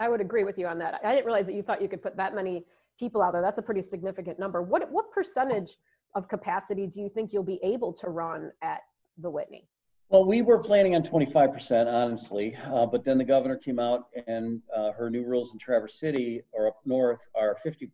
I 0.00 0.08
would 0.08 0.20
agree 0.20 0.44
with 0.44 0.58
you 0.58 0.66
on 0.66 0.78
that. 0.78 1.00
I 1.04 1.12
didn't 1.14 1.26
realize 1.26 1.46
that 1.46 1.54
you 1.54 1.62
thought 1.62 1.80
you 1.80 1.88
could 1.88 2.02
put 2.02 2.16
that 2.16 2.34
many 2.34 2.64
people 2.98 3.22
out 3.22 3.32
there. 3.32 3.42
That's 3.42 3.58
a 3.58 3.62
pretty 3.62 3.82
significant 3.82 4.38
number. 4.38 4.62
What 4.62 4.90
what 4.90 5.10
percentage 5.12 5.76
of 6.14 6.28
capacity 6.28 6.86
do 6.86 7.00
you 7.00 7.08
think 7.08 7.32
you'll 7.32 7.42
be 7.42 7.60
able 7.62 7.92
to 7.94 8.08
run 8.08 8.50
at 8.62 8.80
the 9.18 9.30
Whitney? 9.30 9.68
Well, 10.10 10.26
we 10.26 10.42
were 10.42 10.58
planning 10.58 10.94
on 10.94 11.02
25%, 11.02 11.92
honestly, 11.92 12.56
uh, 12.66 12.86
but 12.86 13.04
then 13.04 13.18
the 13.18 13.24
governor 13.24 13.56
came 13.56 13.78
out 13.78 14.08
and 14.26 14.60
uh, 14.76 14.92
her 14.92 15.10
new 15.10 15.24
rules 15.24 15.52
in 15.52 15.58
Traverse 15.58 15.98
City 15.98 16.42
or 16.52 16.68
up 16.68 16.76
north 16.84 17.28
are 17.34 17.56
50%. 17.64 17.90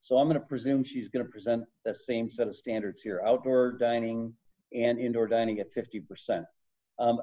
So 0.00 0.18
I'm 0.18 0.28
going 0.28 0.38
to 0.40 0.46
presume 0.46 0.84
she's 0.84 1.08
going 1.08 1.24
to 1.24 1.30
present 1.30 1.64
the 1.84 1.94
same 1.94 2.28
set 2.28 2.46
of 2.46 2.54
standards 2.54 3.02
here 3.02 3.22
outdoor 3.26 3.72
dining 3.72 4.32
and 4.72 4.98
indoor 4.98 5.26
dining 5.26 5.60
at 5.60 5.74
50%. 5.74 6.44
Um, 7.00 7.20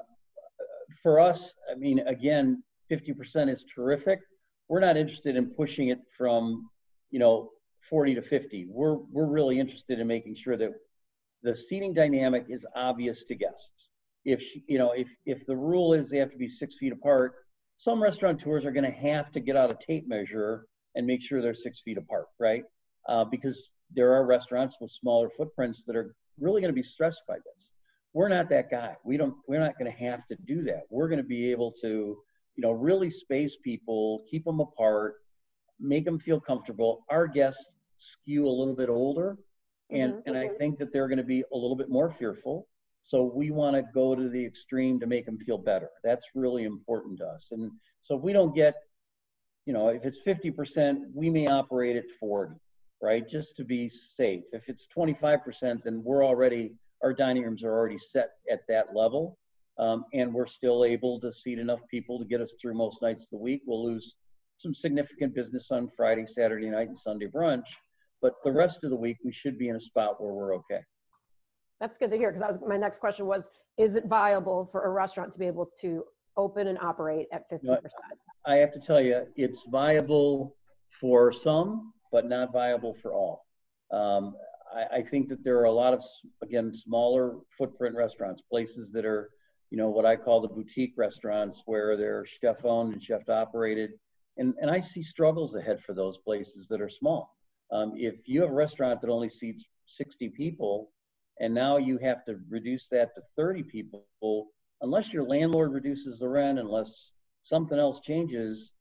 for 1.02 1.20
us, 1.20 1.54
I 1.70 1.74
mean, 1.76 2.00
again, 2.00 2.62
50% 2.90 3.50
is 3.50 3.64
terrific. 3.74 4.20
We're 4.68 4.80
not 4.80 4.96
interested 4.96 5.36
in 5.36 5.46
pushing 5.46 5.88
it 5.88 6.00
from, 6.16 6.68
you 7.10 7.18
know, 7.18 7.50
40 7.88 8.16
to 8.16 8.22
50. 8.22 8.66
We're, 8.68 8.96
we're 8.96 9.26
really 9.26 9.58
interested 9.58 9.98
in 9.98 10.06
making 10.06 10.34
sure 10.34 10.56
that 10.56 10.72
the 11.42 11.54
seating 11.54 11.94
dynamic 11.94 12.46
is 12.48 12.66
obvious 12.74 13.24
to 13.24 13.34
guests. 13.34 13.90
If, 14.24 14.42
you 14.66 14.78
know, 14.78 14.92
if, 14.92 15.08
if 15.24 15.46
the 15.46 15.56
rule 15.56 15.94
is 15.94 16.10
they 16.10 16.18
have 16.18 16.32
to 16.32 16.36
be 16.36 16.48
six 16.48 16.76
feet 16.76 16.92
apart, 16.92 17.34
some 17.76 18.02
restaurateurs 18.02 18.66
are 18.66 18.72
going 18.72 18.84
to 18.84 18.98
have 18.98 19.30
to 19.32 19.40
get 19.40 19.56
out 19.56 19.70
a 19.70 19.78
tape 19.80 20.08
measure 20.08 20.66
and 20.96 21.06
make 21.06 21.22
sure 21.22 21.40
they're 21.40 21.54
six 21.54 21.80
feet 21.80 21.96
apart, 21.96 22.26
right? 22.40 22.64
Uh, 23.08 23.24
because 23.24 23.70
there 23.94 24.12
are 24.12 24.26
restaurants 24.26 24.76
with 24.80 24.90
smaller 24.90 25.30
footprints 25.30 25.84
that 25.86 25.96
are 25.96 26.14
really 26.40 26.60
going 26.60 26.72
to 26.72 26.76
be 26.76 26.82
stressed 26.82 27.22
by 27.28 27.36
this. 27.36 27.70
We're 28.18 28.28
not 28.28 28.48
that 28.48 28.68
guy. 28.68 28.96
We 29.04 29.16
don't. 29.16 29.36
We're 29.46 29.60
not 29.60 29.78
going 29.78 29.92
to 29.92 29.96
have 29.96 30.26
to 30.26 30.36
do 30.44 30.64
that. 30.64 30.86
We're 30.90 31.06
going 31.06 31.22
to 31.22 31.30
be 31.38 31.52
able 31.52 31.70
to, 31.82 31.86
you 31.86 32.62
know, 32.62 32.72
really 32.72 33.10
space 33.10 33.56
people, 33.62 34.24
keep 34.28 34.44
them 34.44 34.58
apart, 34.58 35.14
make 35.78 36.04
them 36.04 36.18
feel 36.18 36.40
comfortable. 36.40 37.04
Our 37.08 37.28
guests 37.28 37.76
skew 37.96 38.48
a 38.48 38.50
little 38.50 38.74
bit 38.74 38.88
older, 38.88 39.38
and 39.92 40.14
mm-hmm. 40.14 40.30
and 40.30 40.36
I 40.36 40.48
think 40.48 40.78
that 40.78 40.92
they're 40.92 41.06
going 41.06 41.18
to 41.18 41.22
be 41.36 41.44
a 41.52 41.56
little 41.56 41.76
bit 41.76 41.90
more 41.90 42.10
fearful. 42.10 42.66
So 43.02 43.22
we 43.22 43.52
want 43.52 43.76
to 43.76 43.84
go 43.94 44.16
to 44.16 44.28
the 44.28 44.44
extreme 44.44 44.98
to 44.98 45.06
make 45.06 45.24
them 45.24 45.38
feel 45.38 45.58
better. 45.58 45.88
That's 46.02 46.26
really 46.34 46.64
important 46.64 47.18
to 47.20 47.26
us. 47.26 47.52
And 47.52 47.70
so 48.00 48.16
if 48.16 48.22
we 48.24 48.32
don't 48.32 48.52
get, 48.52 48.74
you 49.64 49.72
know, 49.72 49.90
if 49.90 50.04
it's 50.04 50.20
50%, 50.26 51.02
we 51.14 51.30
may 51.30 51.46
operate 51.46 51.94
at 51.94 52.10
40, 52.18 52.54
right? 53.00 53.28
Just 53.28 53.54
to 53.58 53.64
be 53.64 53.88
safe. 53.88 54.42
If 54.52 54.68
it's 54.68 54.88
25%, 54.88 55.84
then 55.84 56.02
we're 56.02 56.26
already 56.26 56.72
our 57.02 57.12
dining 57.12 57.44
rooms 57.44 57.64
are 57.64 57.72
already 57.72 57.98
set 57.98 58.30
at 58.50 58.60
that 58.68 58.94
level. 58.94 59.38
Um, 59.78 60.04
and 60.12 60.34
we're 60.34 60.46
still 60.46 60.84
able 60.84 61.20
to 61.20 61.32
seat 61.32 61.58
enough 61.58 61.80
people 61.88 62.18
to 62.18 62.24
get 62.24 62.40
us 62.40 62.54
through 62.60 62.74
most 62.74 63.00
nights 63.00 63.24
of 63.24 63.30
the 63.30 63.38
week. 63.38 63.62
We'll 63.64 63.84
lose 63.84 64.16
some 64.56 64.74
significant 64.74 65.34
business 65.34 65.70
on 65.70 65.88
Friday, 65.88 66.26
Saturday 66.26 66.68
night, 66.68 66.88
and 66.88 66.98
Sunday 66.98 67.26
brunch, 67.26 67.66
but 68.20 68.34
the 68.42 68.52
rest 68.52 68.82
of 68.82 68.90
the 68.90 68.96
week 68.96 69.18
we 69.24 69.32
should 69.32 69.56
be 69.56 69.68
in 69.68 69.76
a 69.76 69.80
spot 69.80 70.20
where 70.20 70.32
we're 70.32 70.56
okay. 70.56 70.80
That's 71.80 71.96
good 71.96 72.10
to 72.10 72.16
hear 72.16 72.32
because 72.32 72.58
was 72.58 72.68
my 72.68 72.76
next 72.76 72.98
question 72.98 73.26
was: 73.26 73.50
Is 73.78 73.94
it 73.94 74.06
viable 74.06 74.68
for 74.72 74.84
a 74.84 74.90
restaurant 74.90 75.32
to 75.32 75.38
be 75.38 75.46
able 75.46 75.70
to 75.80 76.04
open 76.36 76.66
and 76.66 76.78
operate 76.78 77.28
at 77.32 77.48
fifty 77.48 77.68
percent? 77.68 77.92
I 78.44 78.56
have 78.56 78.72
to 78.72 78.80
tell 78.80 79.00
you, 79.00 79.26
it's 79.36 79.64
viable 79.70 80.56
for 80.90 81.30
some, 81.30 81.92
but 82.10 82.26
not 82.26 82.52
viable 82.52 82.94
for 82.94 83.14
all. 83.14 83.46
Um, 83.92 84.34
I, 84.74 84.98
I, 84.98 85.02
think 85.02 85.28
that 85.28 85.44
there 85.44 85.58
are 85.58 85.64
a 85.64 85.72
lot 85.72 85.94
of, 85.94 86.02
again, 86.42 86.72
smaller 86.72 87.36
footprint 87.56 87.96
restaurants, 87.96 88.42
places 88.42 88.90
that 88.92 89.04
are, 89.04 89.30
you 89.70 89.78
know, 89.78 89.88
what 89.88 90.06
I 90.06 90.16
call 90.16 90.40
the 90.40 90.48
boutique 90.48 90.94
restaurants 90.96 91.62
where 91.66 91.96
they're 91.96 92.24
chef 92.24 92.64
owned 92.64 92.92
and 92.92 93.02
chef 93.02 93.28
operated. 93.28 93.92
And, 94.36 94.54
and 94.60 94.70
I 94.70 94.80
see 94.80 95.02
struggles 95.02 95.54
ahead 95.54 95.80
for 95.80 95.94
those 95.94 96.18
places 96.18 96.68
that 96.68 96.80
are 96.80 96.88
small. 96.88 97.34
Um, 97.70 97.92
if 97.96 98.26
you 98.26 98.40
have 98.42 98.50
a 98.50 98.54
restaurant 98.54 99.00
that 99.00 99.10
only 99.10 99.28
seats 99.28 99.66
60 99.86 100.30
people, 100.30 100.90
and 101.40 101.54
now 101.54 101.76
you 101.76 101.98
have 101.98 102.24
to 102.24 102.38
reduce 102.48 102.88
that 102.88 103.14
to 103.14 103.22
30 103.36 103.64
people, 103.64 104.06
unless 104.80 105.12
your 105.12 105.24
landlord 105.24 105.72
reduces 105.72 106.18
the 106.18 106.28
rent, 106.28 106.58
unless 106.58 107.10
something 107.42 107.78
else 107.78 108.00
changes, 108.00 108.72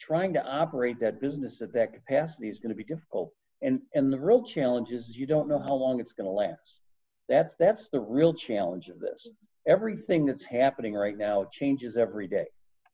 trying 0.00 0.32
to 0.34 0.44
operate 0.44 0.98
that 1.00 1.20
business 1.20 1.62
at 1.62 1.72
that 1.72 1.92
capacity 1.92 2.48
is 2.48 2.58
going 2.58 2.70
to 2.70 2.76
be 2.76 2.84
difficult. 2.84 3.32
And 3.64 3.80
and 3.94 4.12
the 4.12 4.20
real 4.20 4.42
challenge 4.42 4.90
is 4.90 5.16
you 5.16 5.26
don't 5.26 5.48
know 5.48 5.58
how 5.58 5.74
long 5.74 6.00
it's 6.00 6.12
going 6.12 6.26
to 6.26 6.30
last. 6.30 6.80
That's 7.28 7.54
that's 7.58 7.88
the 7.88 8.00
real 8.00 8.34
challenge 8.34 8.88
of 8.88 9.00
this. 9.00 9.30
Everything 9.66 10.26
that's 10.26 10.44
happening 10.44 10.94
right 10.94 11.16
now 11.16 11.46
changes 11.50 11.96
every 11.96 12.28
day. 12.28 12.46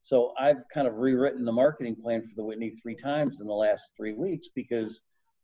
So 0.03 0.33
I've 0.39 0.67
kind 0.73 0.87
of 0.87 0.95
rewritten 0.95 1.45
the 1.45 1.51
marketing 1.51 1.95
plan 1.95 2.21
for 2.23 2.33
the 2.35 2.43
Whitney 2.43 2.71
three 2.71 2.95
times 2.95 3.39
in 3.39 3.47
the 3.47 3.53
last 3.53 3.91
three 3.95 4.13
weeks 4.13 4.47
because 4.55 5.01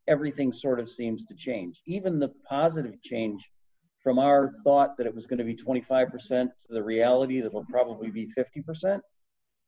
everything 0.07 0.51
sort 0.51 0.79
of 0.79 0.89
seems 0.89 1.25
to 1.25 1.35
change. 1.35 1.81
Even 1.85 2.17
the 2.17 2.29
positive 2.49 3.01
change 3.01 3.47
from 4.01 4.19
our 4.19 4.49
thought 4.63 4.97
that 4.97 5.05
it 5.05 5.13
was 5.13 5.27
going 5.27 5.39
to 5.39 5.43
be 5.43 5.55
25% 5.55 6.09
to 6.29 6.49
the 6.69 6.81
reality 6.81 7.41
that 7.41 7.47
it'll 7.47 7.65
probably 7.65 8.09
be 8.09 8.25
50%, 8.25 9.01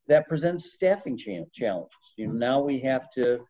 that 0.08 0.28
presents 0.28 0.72
staffing 0.72 1.16
challenges. 1.16 2.14
You 2.16 2.28
know, 2.28 2.32
now 2.32 2.60
we 2.60 2.80
have 2.80 3.08
to, 3.10 3.44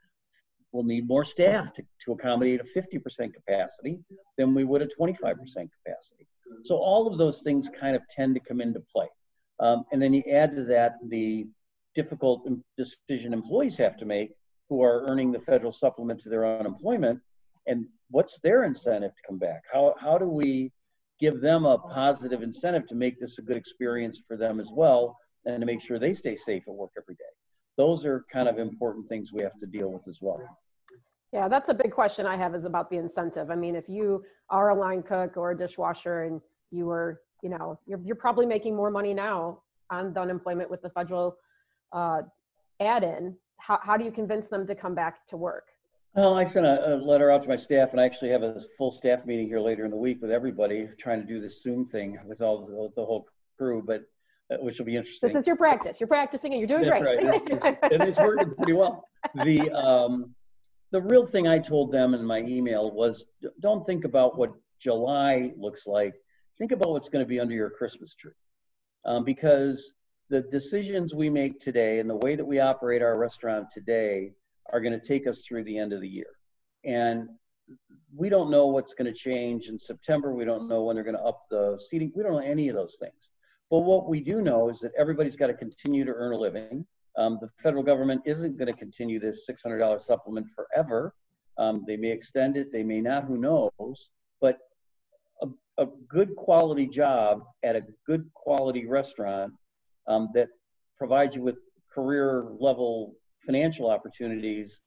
we'll 0.73 0.85
need 0.85 1.07
more 1.07 1.25
staff 1.25 1.73
to, 1.75 1.83
to 2.05 2.13
accommodate 2.13 2.61
a 2.61 2.65
50% 2.65 3.35
capacity 3.35 4.01
than 4.39 4.55
we 4.55 4.65
would 4.65 4.83
a 4.83 4.87
25% 4.87 5.37
capacity. 5.39 6.27
So 6.65 6.77
all 6.77 7.07
of 7.07 7.19
those 7.19 7.41
things 7.41 7.71
kind 7.79 7.95
of 7.95 8.03
tend 8.09 8.35
to 8.35 8.41
come 8.41 8.61
into 8.61 8.81
play. 8.93 9.07
Um, 9.61 9.85
and 9.93 10.01
then 10.01 10.13
you 10.13 10.23
add 10.33 10.55
to 10.57 10.65
that 10.65 10.95
the 11.09 11.47
difficult 11.95 12.49
decision 12.77 13.33
employees 13.33 13.77
have 13.77 13.97
to 13.99 14.07
make 14.07 14.31
who 14.69 14.83
are 14.83 15.05
earning 15.09 15.33
the 15.33 15.41
federal 15.41 15.73
supplement 15.73 16.21
to 16.23 16.29
their 16.29 16.59
unemployment 16.59 17.21
and 17.67 17.87
what's 18.11 18.41
their 18.41 18.65
incentive 18.65 19.11
to 19.11 19.23
come 19.27 19.39
back 19.39 19.63
how, 19.73 19.95
how 20.01 20.17
do 20.17 20.27
we 20.27 20.71
give 21.21 21.41
them 21.41 21.67
a 21.67 21.79
positive 21.79 22.43
incentive 22.43 22.87
to 22.89 22.95
make 22.95 23.21
this 23.21 23.39
a 23.39 23.43
good 23.43 23.57
experience 23.57 24.23
for 24.27 24.37
them 24.37 24.59
as 24.59 24.71
well 24.73 25.17
and 25.45 25.61
to 25.61 25.67
make 25.67 25.81
sure 25.81 25.99
they 25.99 26.15
stay 26.15 26.35
safe 26.35 26.65
at 26.67 26.75
work 26.75 26.93
every 26.97 27.15
day. 27.15 27.25
Those 27.77 28.05
are 28.05 28.25
kind 28.33 28.49
of 28.49 28.59
important 28.59 29.07
things 29.09 29.33
we 29.33 29.43
have 29.43 29.59
to 29.61 29.67
deal 29.67 29.93
with 29.93 30.09
as 30.09 30.19
well. 30.21 30.41
Yeah, 31.33 31.49
that's 31.49 31.69
a 31.69 31.75
big 31.75 31.93
question 31.93 32.27
I 32.27 32.37
have 32.37 32.55
is 32.55 32.65
about 32.65 32.91
the 32.91 32.97
incentive. 32.97 33.51
I 33.51 33.55
mean, 33.55 33.77
if 33.77 33.89
you 33.89 34.25
are 34.49 34.71
a 34.71 34.75
line 34.75 35.03
cook 35.03 35.37
or 35.37 35.53
a 35.53 35.57
dishwasher 35.57 36.25
and 36.25 36.41
you 36.71 36.87
were, 36.87 37.21
you 37.43 37.51
know, 37.51 37.79
you're, 37.87 38.01
you're 38.05 38.17
probably 38.17 38.47
making 38.47 38.75
more 38.75 38.91
money 38.91 39.15
now 39.15 39.61
on 39.91 40.13
the 40.13 40.21
unemployment 40.21 40.71
with 40.71 40.83
the 40.83 40.91
federal 40.91 41.37
uh, 41.93 42.23
add-in. 42.81 43.37
How, 43.59 43.79
how 43.83 43.97
do 43.97 44.05
you 44.05 44.11
convince 44.11 44.49
them 44.49 44.67
to 44.67 44.75
come 44.75 44.95
back 44.95 45.27
to 45.29 45.37
work? 45.37 45.67
Well, 46.15 46.35
I 46.35 46.43
sent 46.43 46.67
a, 46.67 46.95
a, 46.95 46.97
letter 46.97 47.31
out 47.31 47.43
to 47.43 47.49
my 47.49 47.57
staff, 47.57 47.93
and 47.93 48.01
I 48.01 48.05
actually 48.05 48.31
have 48.31 48.43
a 48.43 48.59
full 48.77 48.91
staff 48.91 49.25
meeting 49.27 49.47
here 49.47 49.61
later 49.61 49.85
in 49.85 49.93
the 49.93 49.97
week 49.97 50.21
with 50.21 50.33
everybody, 50.33 50.89
trying 50.99 51.21
to 51.21 51.27
do 51.27 51.41
this 51.41 51.63
Zoom 51.63 51.87
thing 51.87 52.19
with 52.27 52.41
all 52.41 52.67
the, 52.67 52.91
the 53.01 53.05
whole 53.05 53.29
crew. 53.57 53.85
But 53.87 54.03
uh, 54.51 54.57
which 54.61 54.79
will 54.79 54.87
be 54.87 54.97
interesting. 54.97 55.29
This 55.29 55.37
is 55.37 55.47
your 55.47 55.57
practice. 55.57 56.01
You're 56.01 56.09
practicing, 56.09 56.53
and 56.53 56.61
you're 56.61 56.79
doing 56.79 56.91
That's 56.91 57.01
great. 57.01 57.23
right. 57.23 57.43
It's, 57.47 57.65
it's, 57.65 57.79
and 57.83 58.03
it's 58.03 58.19
working 58.19 58.53
pretty 58.57 58.73
well. 58.73 59.05
The 59.45 59.71
um, 59.71 60.35
the 60.91 61.01
real 61.01 61.27
thing 61.27 61.47
I 61.47 61.59
told 61.59 61.93
them 61.93 62.15
in 62.15 62.25
my 62.25 62.41
email 62.41 62.91
was, 62.91 63.27
don't 63.61 63.85
think 63.85 64.05
about 64.05 64.37
what 64.39 64.53
July 64.81 65.53
looks 65.57 65.87
like. 65.87 66.15
Think 66.59 66.73
about 66.73 66.91
what's 66.91 67.09
going 67.09 67.25
to 67.25 67.29
be 67.29 67.41
under 67.41 67.55
your 67.55 67.71
Christmas 67.71 68.15
tree, 68.15 68.33
um, 69.05 69.25
because 69.25 69.93
the 70.29 70.43
decisions 70.43 71.15
we 71.15 71.31
make 71.31 71.59
today 71.59 71.99
and 71.99 72.09
the 72.09 72.17
way 72.17 72.37
that 72.37 72.45
we 72.45 72.61
operate 72.61 73.03
our 73.03 73.17
restaurant 73.17 73.69
today 73.71 74.33
are 74.73 74.81
going 74.81 74.99
to 74.99 75.07
take 75.07 75.27
us 75.27 75.43
through 75.47 75.65
the 75.65 75.79
end 75.79 75.93
of 75.93 76.01
the 76.01 76.09
year. 76.09 76.27
And 76.85 77.29
we 78.15 78.29
don't 78.29 78.51
know 78.51 78.67
what's 78.67 78.95
going 78.95 79.13
to 79.13 79.19
change 79.19 79.67
in 79.67 79.79
September. 79.79 80.35
We 80.35 80.45
don't 80.45 80.69
know 80.69 80.85
when 80.85 80.97
they're 80.97 81.05
going 81.05 81.17
to 81.17 81.23
up 81.23 81.47
the 81.51 81.81
seating. 81.89 82.13
We 82.15 82.23
don't 82.23 82.33
know 82.33 82.39
any 82.39 82.69
of 82.69 82.77
those 82.77 82.97
things. 83.01 83.31
But 83.71 83.81
what 83.81 84.09
we 84.09 84.21
do 84.21 84.43
know 84.43 84.69
is 84.69 84.81
that 84.81 84.93
everybody's 84.99 85.37
got 85.37 85.47
to 85.47 85.55
continue 85.55 86.05
to 86.05 86.13
earn 86.13 86.33
a 86.33 86.39
living. 86.39 86.87
Um, 87.21 87.37
the 87.39 87.51
federal 87.63 87.83
government 87.83 88.23
isn't 88.25 88.57
going 88.57 88.73
to 88.73 88.79
continue 88.79 89.21
this 89.21 89.47
$600 89.49 90.01
supplement 90.01 90.47
forever. 90.49 91.15
Um, 91.59 91.85
they 91.87 91.99
may 91.99 92.11
extend 92.11 92.57
it, 92.57 92.73
they 92.73 92.83
may 92.83 93.03
not, 93.03 93.25
who 93.25 93.37
knows. 93.37 94.09
But 94.41 94.57
a, 95.43 95.49
a 95.77 95.87
good 96.09 96.35
quality 96.35 96.87
job 96.87 97.43
at 97.63 97.77
a 97.77 97.83
good 98.07 98.31
quality 98.33 98.87
restaurant 98.87 99.53
um, 100.07 100.31
that 100.33 100.49
provides 100.97 101.37
you 101.37 101.43
with 101.43 101.57
career 101.95 102.47
level 102.59 103.15
financial 103.45 103.91
opportunities 103.91 104.81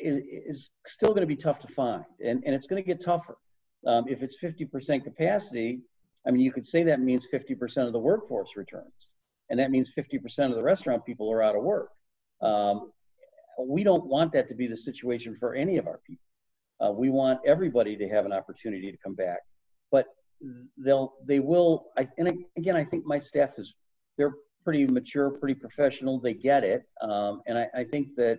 is, 0.00 0.22
is 0.46 0.70
still 0.86 1.10
going 1.10 1.20
to 1.20 1.26
be 1.26 1.36
tough 1.36 1.58
to 1.60 1.68
find. 1.68 2.04
And, 2.24 2.42
and 2.46 2.54
it's 2.54 2.66
going 2.66 2.82
to 2.82 2.86
get 2.86 3.04
tougher. 3.04 3.36
Um, 3.86 4.04
if 4.08 4.22
it's 4.22 4.38
50% 4.42 5.04
capacity, 5.04 5.80
I 6.26 6.30
mean, 6.30 6.40
you 6.40 6.52
could 6.52 6.66
say 6.66 6.84
that 6.84 7.00
means 7.00 7.26
50% 7.30 7.86
of 7.86 7.92
the 7.92 7.98
workforce 7.98 8.56
returns, 8.56 9.08
and 9.52 9.60
that 9.60 9.70
means 9.70 9.92
50% 9.96 10.48
of 10.48 10.56
the 10.56 10.62
restaurant 10.62 11.04
people 11.04 11.30
are 11.30 11.42
out 11.42 11.54
of 11.54 11.62
work. 11.62 11.90
Um, 12.40 12.90
we 13.60 13.84
don't 13.84 14.06
want 14.06 14.32
that 14.32 14.48
to 14.48 14.54
be 14.54 14.66
the 14.66 14.76
situation 14.76 15.36
for 15.38 15.54
any 15.54 15.76
of 15.76 15.86
our 15.86 16.00
people. 16.06 16.24
Uh, 16.80 16.90
we 16.90 17.10
want 17.10 17.38
everybody 17.46 17.94
to 17.98 18.08
have 18.08 18.24
an 18.24 18.32
opportunity 18.32 18.90
to 18.90 18.96
come 18.96 19.14
back, 19.14 19.40
but 19.92 20.06
they'll 20.78 21.12
they 21.26 21.38
will. 21.38 21.90
I, 21.98 22.08
and 22.16 22.44
again, 22.56 22.76
I 22.76 22.82
think 22.82 23.04
my 23.04 23.18
staff 23.18 23.58
is 23.58 23.74
they're 24.16 24.32
pretty 24.64 24.86
mature, 24.86 25.30
pretty 25.30 25.54
professional. 25.54 26.18
They 26.18 26.32
get 26.32 26.64
it, 26.64 26.84
um, 27.02 27.42
and 27.46 27.58
I, 27.58 27.68
I 27.74 27.84
think 27.84 28.14
that 28.16 28.38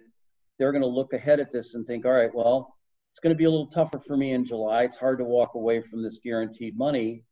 they're 0.58 0.72
going 0.72 0.82
to 0.82 0.88
look 0.88 1.14
ahead 1.14 1.40
at 1.40 1.54
this 1.54 1.76
and 1.76 1.86
think, 1.86 2.06
all 2.06 2.12
right, 2.12 2.34
well, 2.34 2.76
it's 3.12 3.20
going 3.20 3.34
to 3.34 3.38
be 3.38 3.46
a 3.46 3.52
little 3.52 3.68
tougher 3.68 4.00
for 4.00 4.18
me 4.18 4.32
in 4.32 4.44
July. 4.44 4.84
It's 4.84 4.98
hard 4.98 5.20
to 5.20 5.26
walk 5.26 5.54
away 5.54 5.80
from 5.80 6.02
this 6.02 6.20
guaranteed 6.20 6.76
money, 6.76 7.24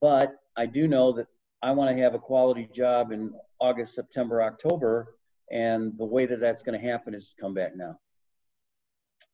but 0.00 0.32
I 0.56 0.64
do 0.64 0.88
know 0.88 1.12
that 1.12 1.26
I 1.62 1.70
want 1.70 1.96
to 1.96 2.02
have 2.02 2.14
a 2.14 2.18
quality 2.18 2.68
job 2.72 3.12
in 3.12 3.32
August, 3.60 3.94
September, 3.94 4.42
October, 4.42 5.14
and 5.50 5.94
the 5.96 6.04
way 6.04 6.26
that 6.26 6.40
that's 6.40 6.62
going 6.62 6.80
to 6.80 6.84
happen 6.84 7.14
is 7.14 7.28
to 7.30 7.40
come 7.40 7.54
back 7.54 7.76
now. 7.76 7.98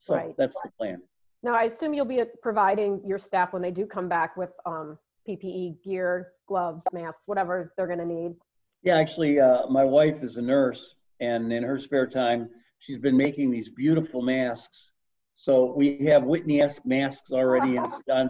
So 0.00 0.14
right. 0.14 0.34
that's 0.36 0.60
the 0.62 0.70
plan. 0.78 1.02
Now, 1.42 1.54
I 1.54 1.64
assume 1.64 1.94
you'll 1.94 2.04
be 2.04 2.22
providing 2.42 3.00
your 3.04 3.18
staff 3.18 3.52
when 3.52 3.62
they 3.62 3.70
do 3.70 3.86
come 3.86 4.08
back 4.08 4.36
with 4.36 4.50
um, 4.66 4.98
PPE 5.26 5.82
gear, 5.82 6.32
gloves, 6.46 6.84
masks, 6.92 7.22
whatever 7.26 7.72
they're 7.76 7.86
going 7.86 8.00
to 8.00 8.06
need. 8.06 8.34
Yeah, 8.82 8.96
actually, 8.96 9.40
uh, 9.40 9.66
my 9.68 9.84
wife 9.84 10.22
is 10.22 10.36
a 10.36 10.42
nurse, 10.42 10.94
and 11.20 11.52
in 11.52 11.62
her 11.62 11.78
spare 11.78 12.06
time, 12.06 12.50
she's 12.78 12.98
been 12.98 13.16
making 13.16 13.50
these 13.50 13.70
beautiful 13.70 14.20
masks. 14.20 14.90
So 15.34 15.72
we 15.76 16.06
have 16.06 16.24
Whitney-esque 16.24 16.84
masks 16.84 17.32
already 17.32 17.76
in, 17.76 17.86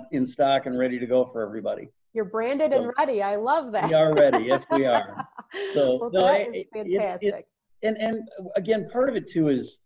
in 0.12 0.26
stock 0.26 0.66
and 0.66 0.78
ready 0.78 0.98
to 0.98 1.06
go 1.06 1.24
for 1.24 1.42
everybody. 1.42 1.88
You're 2.18 2.24
branded 2.24 2.72
so 2.72 2.78
and 2.83 2.92
ready. 2.98 3.22
I 3.22 3.37
love 3.37 3.70
that. 3.70 3.87
We 3.87 3.94
are 3.94 4.12
ready. 4.12 4.42
Yes, 4.42 4.66
we 4.72 4.85
are. 4.85 5.24
So 5.72 5.98
well, 5.98 6.11
no, 6.12 6.20
that 6.20 6.54
is 6.54 6.66
fantastic. 6.74 7.33
It, 7.33 7.46
and 7.83 7.96
and 7.96 8.28
again, 8.54 8.88
part 8.92 9.09
of 9.09 9.14
it 9.14 9.31
too 9.31 9.48
is 9.48 9.78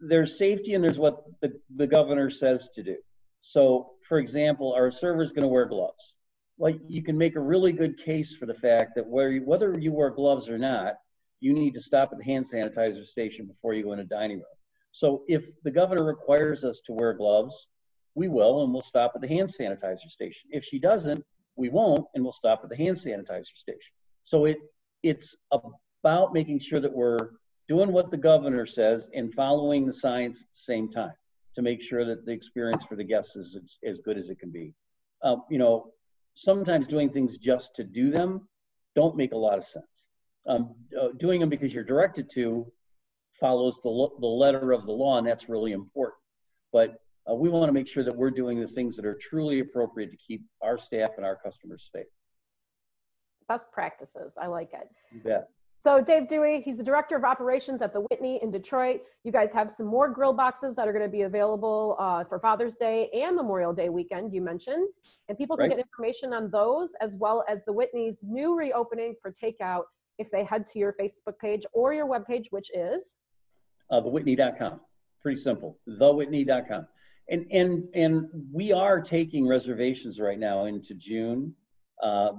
there's 0.00 0.38
safety 0.38 0.72
and 0.72 0.82
there's 0.82 0.98
what 0.98 1.22
the, 1.42 1.52
the 1.76 1.86
governor 1.86 2.30
says 2.30 2.70
to 2.74 2.82
do. 2.82 2.96
So, 3.40 3.90
for 4.08 4.18
example, 4.18 4.72
our 4.74 4.90
server 4.90 5.22
is 5.22 5.30
going 5.32 5.42
to 5.42 5.48
wear 5.48 5.66
gloves. 5.66 6.14
Well, 6.56 6.74
you 6.88 7.04
can 7.04 7.16
make 7.16 7.36
a 7.36 7.40
really 7.40 7.72
good 7.72 7.98
case 7.98 8.34
for 8.34 8.46
the 8.46 8.54
fact 8.54 8.96
that 8.96 9.06
where 9.06 9.30
you, 9.30 9.42
whether 9.44 9.78
you 9.78 9.92
wear 9.92 10.10
gloves 10.10 10.48
or 10.48 10.58
not, 10.58 10.94
you 11.40 11.52
need 11.52 11.74
to 11.74 11.80
stop 11.80 12.08
at 12.10 12.18
the 12.18 12.24
hand 12.24 12.46
sanitizer 12.52 13.04
station 13.04 13.46
before 13.46 13.74
you 13.74 13.84
go 13.84 13.92
in 13.92 14.00
a 14.00 14.04
dining 14.04 14.38
room. 14.38 14.56
So, 14.92 15.24
if 15.28 15.44
the 15.62 15.70
governor 15.70 16.04
requires 16.04 16.64
us 16.64 16.80
to 16.86 16.94
wear 16.94 17.12
gloves, 17.12 17.68
we 18.16 18.28
will, 18.28 18.64
and 18.64 18.72
we'll 18.72 18.82
stop 18.82 19.12
at 19.14 19.20
the 19.20 19.28
hand 19.28 19.48
sanitizer 19.48 20.08
station. 20.08 20.48
If 20.50 20.64
she 20.64 20.80
doesn't, 20.80 21.22
we 21.54 21.68
won't, 21.68 22.06
and 22.14 22.24
we'll 22.24 22.32
stop 22.32 22.60
at 22.64 22.70
the 22.70 22.76
hand 22.76 22.96
sanitizer 22.96 23.56
station. 23.56 23.92
So 24.24 24.46
it 24.46 24.56
it's 25.02 25.36
about 25.52 26.32
making 26.32 26.58
sure 26.58 26.80
that 26.80 26.92
we're 26.92 27.30
doing 27.68 27.92
what 27.92 28.10
the 28.10 28.16
governor 28.16 28.66
says 28.66 29.08
and 29.14 29.32
following 29.32 29.86
the 29.86 29.92
science 29.92 30.40
at 30.40 30.48
the 30.48 30.56
same 30.72 30.90
time 30.90 31.12
to 31.54 31.62
make 31.62 31.80
sure 31.80 32.04
that 32.04 32.24
the 32.24 32.32
experience 32.32 32.84
for 32.84 32.96
the 32.96 33.04
guests 33.04 33.36
is 33.36 33.54
as, 33.54 33.78
as 33.88 33.98
good 33.98 34.16
as 34.18 34.30
it 34.30 34.38
can 34.38 34.50
be. 34.50 34.74
Uh, 35.22 35.36
you 35.50 35.58
know, 35.58 35.92
sometimes 36.34 36.86
doing 36.86 37.10
things 37.10 37.36
just 37.38 37.74
to 37.76 37.84
do 37.84 38.10
them 38.10 38.48
don't 38.94 39.16
make 39.16 39.32
a 39.32 39.36
lot 39.36 39.58
of 39.58 39.64
sense. 39.64 40.06
Um, 40.46 40.74
uh, 40.98 41.08
doing 41.16 41.40
them 41.40 41.48
because 41.48 41.74
you're 41.74 41.84
directed 41.84 42.30
to 42.34 42.66
follows 43.38 43.80
the, 43.82 44.08
the 44.20 44.26
letter 44.26 44.72
of 44.72 44.86
the 44.86 44.92
law, 44.92 45.18
and 45.18 45.26
that's 45.26 45.48
really 45.48 45.72
important. 45.72 46.18
But 46.72 47.00
uh, 47.30 47.34
we 47.34 47.48
want 47.48 47.68
to 47.68 47.72
make 47.72 47.88
sure 47.88 48.04
that 48.04 48.14
we're 48.14 48.30
doing 48.30 48.60
the 48.60 48.68
things 48.68 48.96
that 48.96 49.04
are 49.04 49.14
truly 49.20 49.60
appropriate 49.60 50.10
to 50.10 50.16
keep 50.16 50.44
our 50.62 50.78
staff 50.78 51.10
and 51.16 51.24
our 51.26 51.36
customers 51.36 51.90
safe. 51.94 52.06
Best 53.48 53.70
practices. 53.72 54.36
I 54.40 54.46
like 54.46 54.72
it. 54.72 54.88
You 55.12 55.20
bet. 55.20 55.48
So 55.78 56.00
Dave 56.00 56.26
Dewey, 56.26 56.62
he's 56.64 56.78
the 56.78 56.82
director 56.82 57.16
of 57.16 57.24
operations 57.24 57.82
at 57.82 57.92
the 57.92 58.00
Whitney 58.00 58.40
in 58.42 58.50
Detroit. 58.50 59.02
You 59.24 59.30
guys 59.30 59.52
have 59.52 59.70
some 59.70 59.86
more 59.86 60.08
grill 60.08 60.32
boxes 60.32 60.74
that 60.74 60.88
are 60.88 60.92
going 60.92 61.04
to 61.04 61.10
be 61.10 61.22
available 61.22 61.96
uh, 61.98 62.24
for 62.24 62.40
Father's 62.40 62.76
Day 62.76 63.10
and 63.10 63.36
Memorial 63.36 63.72
Day 63.74 63.88
weekend. 63.90 64.32
You 64.32 64.40
mentioned, 64.40 64.88
and 65.28 65.36
people 65.36 65.56
can 65.56 65.64
Right. 65.68 65.76
get 65.76 65.78
information 65.86 66.32
on 66.32 66.50
those 66.50 66.94
as 67.00 67.16
well 67.16 67.44
as 67.46 67.62
the 67.66 67.72
Whitney's 67.72 68.20
new 68.22 68.56
reopening 68.56 69.14
for 69.20 69.30
takeout 69.32 69.82
if 70.18 70.30
they 70.30 70.44
head 70.44 70.66
to 70.68 70.78
your 70.78 70.94
Facebook 70.94 71.38
page 71.38 71.66
or 71.74 71.92
your 71.92 72.06
webpage, 72.06 72.46
which 72.50 72.70
is 72.74 73.16
uh, 73.90 74.00
thewhitney.com. 74.00 74.80
Pretty 75.22 75.40
simple. 75.40 75.78
Thewhitney.com. 75.88 76.86
And 77.28 77.46
and 77.50 77.88
and 77.94 78.28
we 78.52 78.72
are 78.72 79.00
taking 79.00 79.46
reservations 79.46 80.20
right 80.20 80.38
now 80.38 80.66
into 80.66 80.94
June, 80.94 81.54
uh, 82.02 82.30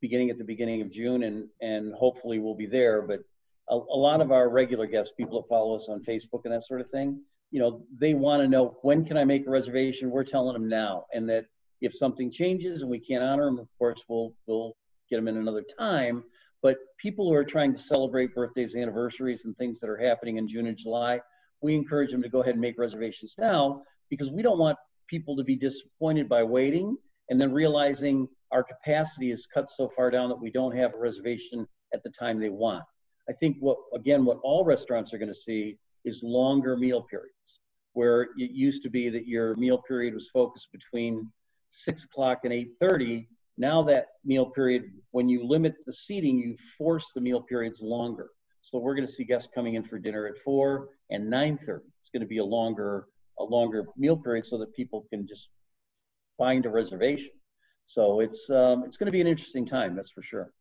beginning 0.00 0.30
at 0.30 0.38
the 0.38 0.44
beginning 0.44 0.80
of 0.80 0.90
June, 0.90 1.24
and 1.24 1.48
and 1.60 1.92
hopefully 1.94 2.38
we'll 2.38 2.54
be 2.54 2.66
there. 2.66 3.02
But 3.02 3.20
a, 3.68 3.74
a 3.74 3.98
lot 3.98 4.20
of 4.20 4.32
our 4.32 4.48
regular 4.48 4.86
guests, 4.86 5.12
people 5.16 5.42
that 5.42 5.48
follow 5.48 5.76
us 5.76 5.88
on 5.88 6.02
Facebook 6.02 6.42
and 6.44 6.54
that 6.54 6.64
sort 6.64 6.80
of 6.80 6.90
thing, 6.90 7.20
you 7.50 7.60
know, 7.60 7.82
they 8.00 8.14
want 8.14 8.42
to 8.42 8.48
know 8.48 8.78
when 8.82 9.04
can 9.04 9.18
I 9.18 9.24
make 9.24 9.46
a 9.46 9.50
reservation. 9.50 10.10
We're 10.10 10.24
telling 10.24 10.54
them 10.54 10.68
now, 10.68 11.04
and 11.12 11.28
that 11.28 11.44
if 11.82 11.94
something 11.94 12.30
changes 12.30 12.80
and 12.80 12.90
we 12.90 12.98
can't 12.98 13.22
honor 13.22 13.44
them, 13.44 13.58
of 13.58 13.68
course 13.78 14.04
we'll 14.08 14.32
we'll 14.46 14.74
get 15.10 15.16
them 15.16 15.28
in 15.28 15.36
another 15.36 15.64
time. 15.78 16.24
But 16.62 16.78
people 16.98 17.28
who 17.28 17.34
are 17.34 17.44
trying 17.44 17.72
to 17.72 17.78
celebrate 17.78 18.34
birthdays, 18.34 18.76
anniversaries, 18.76 19.44
and 19.44 19.56
things 19.56 19.80
that 19.80 19.88
are 19.88 19.96
happening 19.96 20.36
in 20.36 20.46
June 20.46 20.66
and 20.66 20.76
July, 20.76 21.20
we 21.62 21.74
encourage 21.74 22.10
them 22.10 22.22
to 22.22 22.28
go 22.28 22.40
ahead 22.40 22.54
and 22.54 22.60
make 22.60 22.78
reservations 22.78 23.34
now 23.38 23.82
because 24.10 24.30
we 24.30 24.42
don't 24.42 24.58
want 24.58 24.76
people 25.08 25.36
to 25.36 25.44
be 25.44 25.56
disappointed 25.56 26.28
by 26.28 26.42
waiting 26.42 26.96
and 27.30 27.40
then 27.40 27.52
realizing 27.52 28.28
our 28.52 28.62
capacity 28.64 29.30
is 29.30 29.46
cut 29.46 29.70
so 29.70 29.88
far 29.88 30.10
down 30.10 30.28
that 30.28 30.40
we 30.40 30.50
don't 30.50 30.76
have 30.76 30.94
a 30.94 30.98
reservation 30.98 31.66
at 31.94 32.02
the 32.02 32.10
time 32.10 32.38
they 32.38 32.48
want. 32.48 32.84
I 33.28 33.32
think 33.32 33.56
what, 33.60 33.78
again, 33.94 34.24
what 34.24 34.38
all 34.42 34.64
restaurants 34.64 35.14
are 35.14 35.18
going 35.18 35.28
to 35.28 35.34
see 35.34 35.78
is 36.04 36.22
longer 36.22 36.76
meal 36.76 37.02
periods, 37.02 37.60
where 37.92 38.22
it 38.22 38.50
used 38.50 38.82
to 38.82 38.90
be 38.90 39.08
that 39.08 39.26
your 39.26 39.54
meal 39.56 39.80
period 39.86 40.14
was 40.14 40.28
focused 40.30 40.72
between 40.72 41.30
six 41.70 42.04
o'clock 42.04 42.40
and 42.44 42.52
8.30 42.52 43.26
now 43.58 43.82
that 43.82 44.06
meal 44.24 44.46
period 44.46 44.84
when 45.10 45.28
you 45.28 45.46
limit 45.46 45.74
the 45.86 45.92
seating 45.92 46.38
you 46.38 46.56
force 46.78 47.12
the 47.14 47.20
meal 47.20 47.42
periods 47.42 47.80
longer. 47.82 48.30
So 48.62 48.78
we're 48.78 48.94
going 48.94 49.06
to 49.06 49.12
see 49.12 49.24
guests 49.24 49.48
coming 49.54 49.74
in 49.74 49.84
for 49.84 49.98
dinner 49.98 50.26
at 50.26 50.38
4 50.38 50.88
and 51.10 51.30
9.30 51.32 51.80
it's 52.00 52.10
going 52.10 52.22
to 52.22 52.26
be 52.26 52.38
a 52.38 52.44
longer 52.44 53.06
a 53.40 53.44
longer 53.44 53.86
meal 53.96 54.16
period 54.16 54.46
so 54.46 54.58
that 54.58 54.74
people 54.74 55.06
can 55.10 55.26
just 55.26 55.48
find 56.38 56.66
a 56.66 56.70
reservation 56.70 57.32
so 57.86 58.20
it's 58.20 58.50
um, 58.50 58.84
it's 58.84 58.96
going 58.96 59.06
to 59.06 59.12
be 59.12 59.20
an 59.20 59.26
interesting 59.26 59.66
time 59.66 59.94
that's 59.94 60.10
for 60.10 60.22
sure 60.22 60.52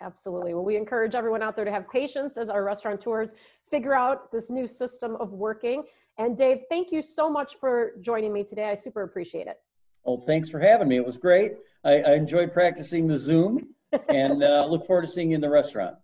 Absolutely. 0.00 0.52
Well, 0.52 0.64
we 0.64 0.76
encourage 0.76 1.14
everyone 1.14 1.42
out 1.42 1.54
there 1.54 1.64
to 1.64 1.70
have 1.70 1.88
patience 1.88 2.36
as 2.36 2.48
our 2.48 2.64
restaurateurs 2.64 3.34
figure 3.70 3.94
out 3.94 4.32
this 4.32 4.50
new 4.50 4.66
system 4.66 5.14
of 5.20 5.30
working. 5.30 5.84
And 6.18 6.36
Dave, 6.36 6.62
thank 6.68 6.90
you 6.90 7.02
so 7.02 7.30
much 7.30 7.54
for 7.60 7.92
joining 8.00 8.32
me 8.32 8.42
today. 8.42 8.64
I 8.64 8.74
super 8.74 9.04
appreciate 9.04 9.46
it. 9.46 9.60
Oh, 10.04 10.18
thanks 10.18 10.50
for 10.50 10.58
having 10.58 10.88
me 10.88 10.96
it 10.96 11.06
was 11.06 11.16
great 11.16 11.52
i, 11.84 12.00
I 12.00 12.14
enjoyed 12.14 12.52
practicing 12.52 13.06
the 13.06 13.16
zoom 13.16 13.74
and 14.08 14.42
uh, 14.42 14.66
look 14.66 14.84
forward 14.86 15.02
to 15.02 15.08
seeing 15.08 15.30
you 15.30 15.36
in 15.36 15.40
the 15.40 15.50
restaurant 15.50 15.96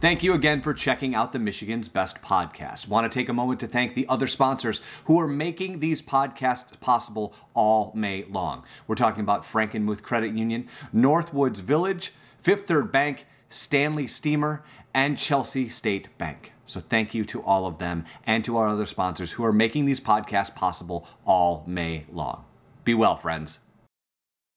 Thank 0.00 0.22
you 0.22 0.32
again 0.32 0.62
for 0.62 0.72
checking 0.72 1.14
out 1.14 1.34
the 1.34 1.38
Michigan's 1.38 1.90
Best 1.90 2.22
podcast. 2.22 2.88
Want 2.88 3.04
to 3.04 3.14
take 3.14 3.28
a 3.28 3.34
moment 3.34 3.60
to 3.60 3.68
thank 3.68 3.94
the 3.94 4.08
other 4.08 4.28
sponsors 4.28 4.80
who 5.04 5.20
are 5.20 5.28
making 5.28 5.80
these 5.80 6.00
podcasts 6.00 6.80
possible 6.80 7.34
all 7.52 7.92
May 7.94 8.24
long. 8.24 8.64
We're 8.86 8.94
talking 8.94 9.20
about 9.20 9.44
Frankenmuth 9.44 10.02
Credit 10.02 10.32
Union, 10.32 10.70
Northwoods 10.94 11.60
Village, 11.60 12.14
Fifth 12.40 12.66
Third 12.66 12.90
Bank, 12.90 13.26
Stanley 13.50 14.06
Steamer, 14.06 14.64
and 14.94 15.18
Chelsea 15.18 15.68
State 15.68 16.16
Bank. 16.16 16.54
So 16.64 16.80
thank 16.80 17.12
you 17.12 17.26
to 17.26 17.42
all 17.42 17.66
of 17.66 17.76
them 17.76 18.06
and 18.24 18.42
to 18.46 18.56
our 18.56 18.68
other 18.68 18.86
sponsors 18.86 19.32
who 19.32 19.44
are 19.44 19.52
making 19.52 19.84
these 19.84 20.00
podcasts 20.00 20.54
possible 20.54 21.06
all 21.26 21.62
May 21.66 22.06
long. 22.10 22.46
Be 22.84 22.94
well, 22.94 23.18
friends. 23.18 23.58